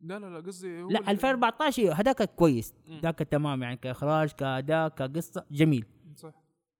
لا 0.00 0.18
لا 0.18 0.26
لا 0.26 0.40
قصدي 0.46 0.68
لا 0.80 0.86
اللي- 0.86 1.10
2014 1.10 1.82
أيوه، 1.82 1.94
هذاك 1.94 2.22
كويس. 2.34 2.74
ذاك 3.02 3.18
تمام 3.18 3.62
يعني 3.62 3.76
كإخراج 3.76 4.30
كأداء 4.32 4.88
كقصة 4.88 5.44
جميل. 5.50 5.84
صح. 6.16 6.32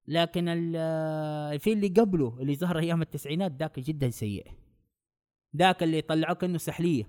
لكن 0.09 0.45
الفيل 0.49 1.73
اللي 1.77 1.89
قبله 1.89 2.37
اللي 2.41 2.57
ظهر 2.57 2.79
أيام 2.79 3.03
التسعينات 3.03 3.53
ذاك 3.53 3.81
جدا 3.81 4.11
سيء. 4.11 4.47
ذاك 5.57 5.83
اللي 5.83 6.01
طلعوه 6.03 6.35
كانه 6.35 6.59
سحلية. 6.59 7.09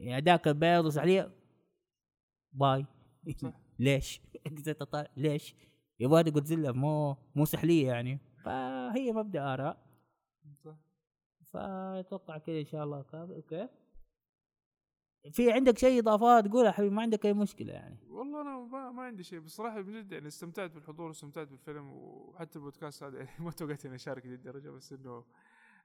يعني 0.00 0.24
ذاك 0.24 0.48
البيض 0.48 0.84
وسحلية. 0.84 1.30
بايخ. 2.52 2.86
ليش؟ 3.78 4.20
ليش؟ 5.16 5.54
يبغى 6.00 6.20
هذه 6.20 6.30
جودزيلا 6.30 6.72
مو 6.72 7.16
مو 7.34 7.44
سحلية 7.44 7.86
يعني. 7.86 8.18
فهي 8.44 9.12
مبدأ 9.12 9.52
آراء. 9.54 9.86
صح. 10.64 10.76
فأتوقع 11.52 12.38
كذا 12.38 12.60
إن 12.60 12.66
شاء 12.66 12.84
الله 12.84 13.02
كافي 13.02 13.34
أوكي. 13.36 13.68
في 15.30 15.52
عندك 15.52 15.78
شيء 15.78 16.00
إضافات 16.00 16.48
قولها 16.48 16.70
حبيبي؟ 16.70 16.94
ما 16.94 17.02
عندك 17.02 17.26
أي 17.26 17.32
مشكلة 17.34 17.72
يعني. 17.72 17.98
والله 18.08 18.40
أنا 18.40 18.58
ما, 18.58 18.90
ما 18.90 19.02
عندي 19.02 19.22
شيء 19.22 19.40
بصراحه 19.40 19.80
بجد 19.80 20.12
يعني 20.12 20.28
استمتعت 20.28 20.70
بالحضور 20.70 21.06
واستمتعت 21.06 21.48
بالفيلم 21.48 21.88
وحتى 21.92 22.56
البودكاست 22.58 23.02
هذا 23.02 23.18
يعني 23.18 23.30
ما 23.44 23.50
توقعت 23.50 23.86
إني 23.86 23.94
أشارك 23.94 24.26
ذي 24.26 24.34
الدرجه 24.34 24.70
بس 24.70 24.92
إنه 24.92 25.24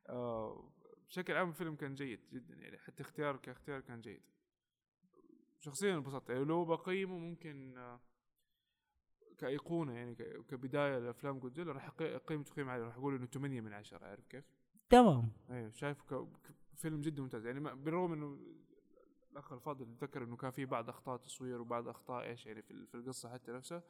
آه 0.10 0.72
بشكل 1.08 1.34
عام 1.34 1.50
الفيلم 1.50 1.76
كان 1.76 1.96
جيد 1.96 2.20
جدا 2.34 2.56
يعني 2.56 2.78
حتى 2.78 3.04
اختيار 3.04 3.38
كاختيار 3.38 3.80
كان 3.80 4.02
جيد. 4.02 4.22
شخصيا 5.60 5.96
انبسطت 5.96 6.30
يعني 6.30 6.46
لو 6.46 6.66
بقيمه 6.66 7.18
ممكن 7.18 7.78
آه 7.78 8.00
كأيقونة 9.38 9.94
يعني 9.94 10.16
ك- 10.16 10.42
كبداية 10.50 11.00
لأفلام 11.00 11.40
جودزيلا 11.40 11.72
راح 11.72 11.92
أقيم 12.02 12.44
تقييم 12.44 12.70
عالي 12.70 12.84
راح 12.84 12.96
أقول 12.98 13.16
إنه 13.16 13.26
8 13.26 13.62
من 13.62 13.74
10 13.74 14.06
عارف 14.06 14.26
كيف؟ 14.28 14.44
تمام 14.90 15.30
أيوه 15.50 15.70
ك- 15.94 16.28
فيلم 16.76 17.02
جدا 17.02 17.22
ممتاز 17.22 17.46
يعني 17.46 17.60
بالرغم 17.76 18.14
إنه 18.14 18.38
الأخ 19.32 19.54
الفاضل 19.54 19.88
ذكر 20.02 20.24
إنه 20.24 20.36
كان 20.36 20.52
في 20.52 20.66
بعض 20.66 20.90
أخطاء 20.90 21.18
تصوير 21.18 21.62
وبعض 21.62 21.88
أخطاء 21.88 22.26
إيش 22.28 22.46
يعني 22.46 22.62
في, 22.62 22.72
ال- 22.72 22.88
في 22.88 22.96
القصة 22.96 23.30
حتى 23.30 23.52
نفسها 23.52 23.84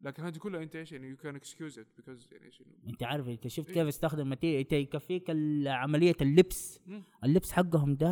لكن 0.00 0.22
هذه 0.24 0.38
كلها 0.38 0.62
أنت 0.62 0.76
إيش 0.76 0.92
يعني 0.92 1.08
you 1.08 1.16
can 1.16 1.36
excuse 1.36 1.78
it 1.78 1.86
because 1.96 2.28
يعني 2.32 2.46
إيش 2.46 2.62
أنت 2.88 3.02
عارف 3.02 3.28
أنت 3.28 3.48
شفت 3.48 3.68
إيه. 3.68 3.74
كيف 3.74 3.86
استخدم 3.88 4.28
material 4.28 4.60
أنت 4.60 4.72
يكفيك 4.72 5.30
عملية 5.66 6.16
اللبس 6.20 6.80
مم. 6.86 7.02
اللبس 7.24 7.52
حقهم 7.52 7.94
ده 7.94 8.08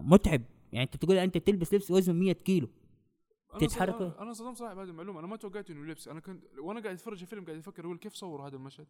متعب 0.00 0.42
يعني 0.72 0.84
أنت 0.84 0.96
تقول 0.96 1.16
أنت 1.16 1.38
تلبس 1.38 1.74
لبس 1.74 1.90
وزنه 1.90 2.14
100 2.18 2.32
كيلو 2.32 2.68
أنا 3.62 3.68
تتحرك 3.68 3.94
صدم- 3.96 4.12
أنا 4.20 4.32
صدمت 4.32 4.56
صراحة 4.56 4.74
بهذه 4.74 4.88
المعلومة 4.88 5.18
أنا 5.20 5.26
ما 5.26 5.36
توقعت 5.36 5.70
إنه 5.70 5.84
لبس. 5.90 6.08
أنا 6.08 6.20
كنت 6.20 6.44
وأنا 6.58 6.80
قاعد 6.80 6.94
أتفرج 6.94 7.20
الفيلم 7.20 7.44
قاعد 7.44 7.58
أفكر 7.58 7.84
أقول 7.84 7.98
كيف 7.98 8.14
صوروا 8.14 8.48
هذا 8.48 8.56
المشهد؟ 8.56 8.86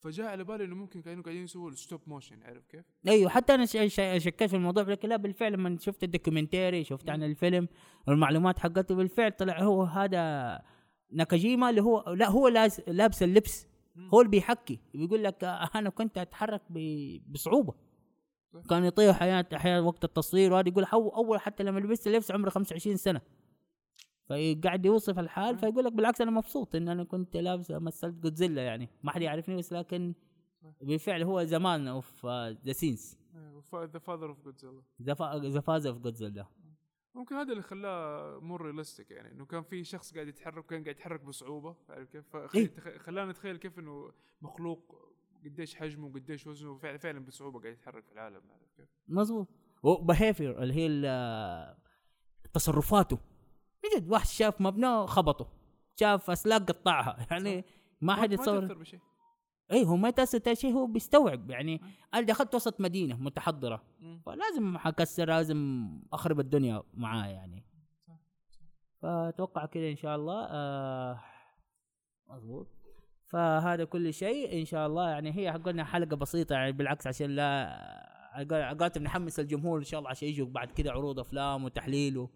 فجاء 0.00 0.26
على 0.26 0.44
بالي 0.44 0.64
إنه 0.64 0.74
ممكن 0.74 1.02
كانوا 1.02 1.22
قاعدين 1.22 1.42
يسووا 1.44 1.70
ال 1.70 1.76
stop 1.76 2.00
motion 2.06 2.42
عارف 2.42 2.66
كيف؟ 2.66 2.84
أيوه 3.08 3.30
حتى 3.30 3.54
أنا 3.54 3.66
شكيت 4.18 4.42
في 4.50 4.56
الموضوع 4.56 4.82
لكن 4.82 5.08
لا 5.08 5.16
بالفعل 5.16 5.52
لما 5.52 5.78
شفت 5.80 6.04
ال 6.04 6.11
documentary 6.11 6.84
شفت 6.84 7.10
عن 7.10 7.22
الفيلم 7.22 7.68
والمعلومات 8.08 8.58
حقته 8.58 8.94
بالفعل 8.94 9.32
طلع 9.32 9.62
هو 9.62 9.82
هذا 9.82 10.62
ناكاجيما 11.10 11.70
اللي 11.70 11.82
هو 11.82 12.12
لا 12.12 12.28
هو 12.30 12.48
لابس 12.86 13.22
اللبس. 13.22 13.66
هو 14.14 14.20
اللي 14.20 14.30
بيحكي. 14.30 14.80
بيقول 14.94 15.24
لك 15.24 15.44
آه، 15.44 15.70
أنا 15.74 15.90
كنت 15.90 16.18
أتحرك 16.18 16.62
بصعوبة. 17.28 17.74
كان 18.70 18.84
يطيح 18.84 19.16
أحيانا 19.16 19.48
أحيانا 19.56 19.80
وقت 19.80 20.04
التصوير 20.04 20.52
وهذا 20.52 20.68
يقول 20.68 20.84
أول 20.92 21.40
حتى 21.40 21.62
لما 21.62 21.80
لبست 21.80 22.06
اللبس 22.06 22.30
عمري 22.30 22.50
25 22.50 22.96
سنة. 22.96 23.20
فقاعد 24.32 24.86
يوصف 24.86 25.18
الحال. 25.18 25.58
فيقول 25.58 25.84
لك 25.84 25.92
بالعكس 25.92 26.20
أنا 26.20 26.30
مبسوط 26.30 26.74
إن 26.74 26.88
أنا 26.88 27.04
كنت 27.04 27.36
لابس 27.36 27.70
مثلت 27.70 28.14
جودزيلا 28.14 28.62
يعني 28.62 28.88
ما 29.02 29.10
حد 29.10 29.22
يعرفني 29.22 29.56
بس 29.56 29.72
لكن. 29.72 30.14
بالفعل 30.80 31.22
هو 31.22 31.44
the 31.44 31.66
man 31.66 31.88
of 31.88 32.26
the 32.66 32.72
scenes 32.72 33.18
the 33.74 33.98
father 33.98 34.28
of 34.28 34.44
جودزيلا 34.44 34.82
the 35.02 35.60
father 35.60 35.86
of 35.86 35.98
جودزيلا 35.98 36.46
ممكن 37.14 37.34
هذا 37.34 37.52
اللي 37.52 37.62
خلاه 37.62 38.38
more 38.40 38.62
realistic 38.62 39.10
يعني 39.10 39.32
إنه 39.32 39.46
كان 39.46 39.62
في 39.62 39.84
شخص 39.84 40.14
قاعد 40.14 40.28
يتحرك 40.28 40.66
كان 40.66 40.82
قاعد 40.82 40.96
يتحرك 40.96 41.20
بصعوبة 41.20 41.76
عارف 41.88 42.08
كيف؟ 42.08 42.36
إيه. 42.36 42.66
فخلانا 42.66 43.30
نتخيل 43.30 43.56
كيف 43.56 43.78
إنه 43.78 44.12
مخلوق 44.42 45.12
قديش 45.44 45.74
حجمه 45.74 46.06
وقديش 46.06 46.46
وزنه 46.46 46.78
فعلا 46.78 46.98
فعلا 46.98 47.24
بصعوبة 47.24 47.60
قاعد 47.60 47.72
يتحرك 47.72 48.04
في 48.04 48.12
العالم 48.12 48.42
عارف 48.50 48.72
كيف؟ 48.76 48.88
مظبوط 49.08 49.48
و 49.82 49.91
behavior 49.91 50.62
اللي 50.62 50.74
هي 50.74 51.76
تصرفاته 52.54 53.18
بجد 53.84 54.10
واحد 54.10 54.26
شاف 54.26 54.60
مبنى 54.60 55.06
خبطه 55.06 55.48
شاف 56.00 56.30
أسلاك 56.30 56.62
قطعها 56.70 57.26
يعني 57.30 57.64
ما 58.00 58.14
حد 58.14 58.32
يتصور. 58.32 58.84
اي 59.72 59.84
هو 59.86 59.96
ما 59.96 60.10
تأثر 60.10 60.54
شيء 60.54 60.72
هو 60.74 60.86
بيستوعب 60.86 61.50
يعني 61.50 61.80
أنا 62.14 62.22
دخلت 62.26 62.54
وسط 62.54 62.80
مدينة 62.80 63.16
متحضرة. 63.16 63.82
فلازم 64.26 64.78
حكسر 64.78 65.28
لازم 65.28 65.88
أخرب 66.12 66.40
الدنيا 66.40 66.82
معاه 66.94 67.26
يعني. 67.28 67.64
فأتوقع 69.02 69.66
كذا 69.66 69.88
إن 69.90 69.96
شاء 69.96 70.16
الله 70.16 70.46
آه 70.50 71.20
مضبوط 72.28 72.66
فهذا 73.28 73.84
كل 73.84 74.14
شيء 74.14 74.60
إن 74.60 74.64
شاء 74.64 74.86
الله 74.86 75.08
يعني 75.10 75.36
هي 75.36 75.48
قلنا 75.48 75.84
حلقة 75.84 76.16
بسيطة 76.16 76.52
يعني 76.54 76.72
بالعكس 76.72 77.06
عشان 77.06 77.30
لا 77.30 78.76
قلت 78.80 78.98
نحمس 78.98 79.40
الجمهور 79.40 79.78
إن 79.78 79.84
شاء 79.84 79.98
الله 80.00 80.10
عشان 80.10 80.28
يجوا 80.28 80.46
بعد 80.46 80.70
كذا 80.70 80.90
عروض 80.90 81.18
أفلام 81.18 81.64
وتحليل 81.64 82.18
و- 82.18 82.30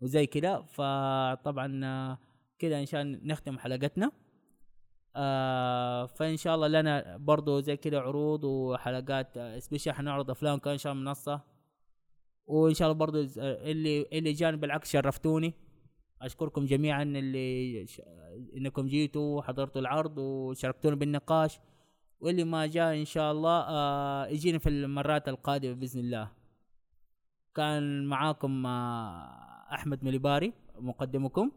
وزي 0.00 0.26
كذا 0.26 0.62
فطبعا 0.62 1.80
آه، 1.84 2.18
كذا 2.58 2.80
إن 2.80 2.86
شاء 2.86 3.02
الله 3.02 3.20
نختم 3.22 3.58
حلقتنا. 3.58 4.12
آه 5.16 6.06
فإن 6.06 6.36
شاء 6.36 6.54
الله 6.54 6.68
لنا 6.68 7.16
برضو 7.16 7.60
زي 7.60 7.76
كذا 7.76 8.00
عروض 8.00 8.44
وحلقات 8.44 9.36
آه، 9.36 9.58
سبيشال 9.58 9.92
حنعرض 9.92 10.30
أفلام 10.30 10.58
كان 10.58 10.72
إن 10.72 10.78
شاء 10.78 10.94
منصة. 10.94 11.40
وإن 12.46 12.74
شاء 12.74 12.88
الله 12.88 12.98
برضو 12.98 13.18
آه، 13.18 13.70
اللي 13.70 14.06
اللي 14.12 14.32
جاني 14.32 14.56
بالعكس 14.56 14.92
شرفتوني. 14.92 15.54
أشكركم 16.22 16.66
جميعا 16.66 17.02
اللي 17.02 17.86
ش... 17.86 18.02
إنكم 18.56 18.86
جيتوا 18.86 19.38
وحضرتوا 19.38 19.80
العرض 19.80 20.18
وشاركتونا 20.18 20.96
بالنقاش. 20.96 21.60
واللي 22.20 22.44
ما 22.44 22.66
جاء 22.66 22.94
إن 22.94 23.04
شاء 23.04 23.32
الله 23.32 23.60
آه 23.68 24.26
يجينا 24.26 24.58
في 24.58 24.68
المرات 24.68 25.28
القادمة 25.28 25.72
بإذن 25.74 26.00
الله. 26.00 26.32
كان 27.54 28.06
معاكم 28.06 28.66
آه 28.66 29.55
أحمد 29.72 30.04
مليباري 30.04 30.52
مقدمكم. 30.78 31.50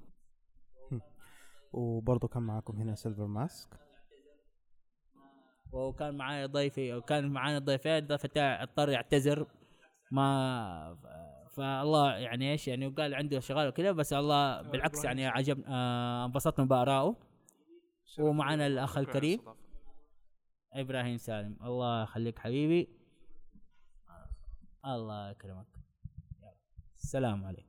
وبرضه 1.73 2.27
كان 2.27 2.43
معاكم 2.43 2.77
هنا 2.77 2.95
سيلفر 2.95 3.25
ماسك 3.25 3.69
وكان 5.71 6.17
معايا 6.17 6.45
ضيفي 6.45 6.93
وكان 6.93 7.29
معانا 7.31 7.59
ضيفين 7.59 8.07
ضيف 8.07 8.25
بتاعي 8.25 8.63
اضطر 8.63 8.89
يعتذر. 8.89 9.47
ما 10.11 10.95
ف- 10.95 11.55
فالله 11.55 12.13
يعني 12.15 12.51
إيش 12.51 12.67
يعني 12.67 12.87
وقال 12.87 13.13
عنده 13.15 13.39
شغال 13.39 13.67
وكذا 13.67 13.91
بس 13.91 14.13
الله 14.13 14.61
بالعكس 14.61 15.03
يعني 15.05 15.27
عجب 15.27 15.63
آه، 15.67 16.25
انبسطنا 16.25 16.65
بآرائه. 16.65 17.15
ومعنا 18.19 18.63
على 18.63 18.83
الكريم. 18.97 19.39
إبراهيم 20.73 21.17
سالم. 21.17 21.57
الله 21.63 22.03
يخليك 22.03 22.39
حبيبي. 22.39 22.89
الله 24.85 25.29
يكرمك. 25.29 25.67
السلام 26.97 27.45
عليكم. 27.45 27.68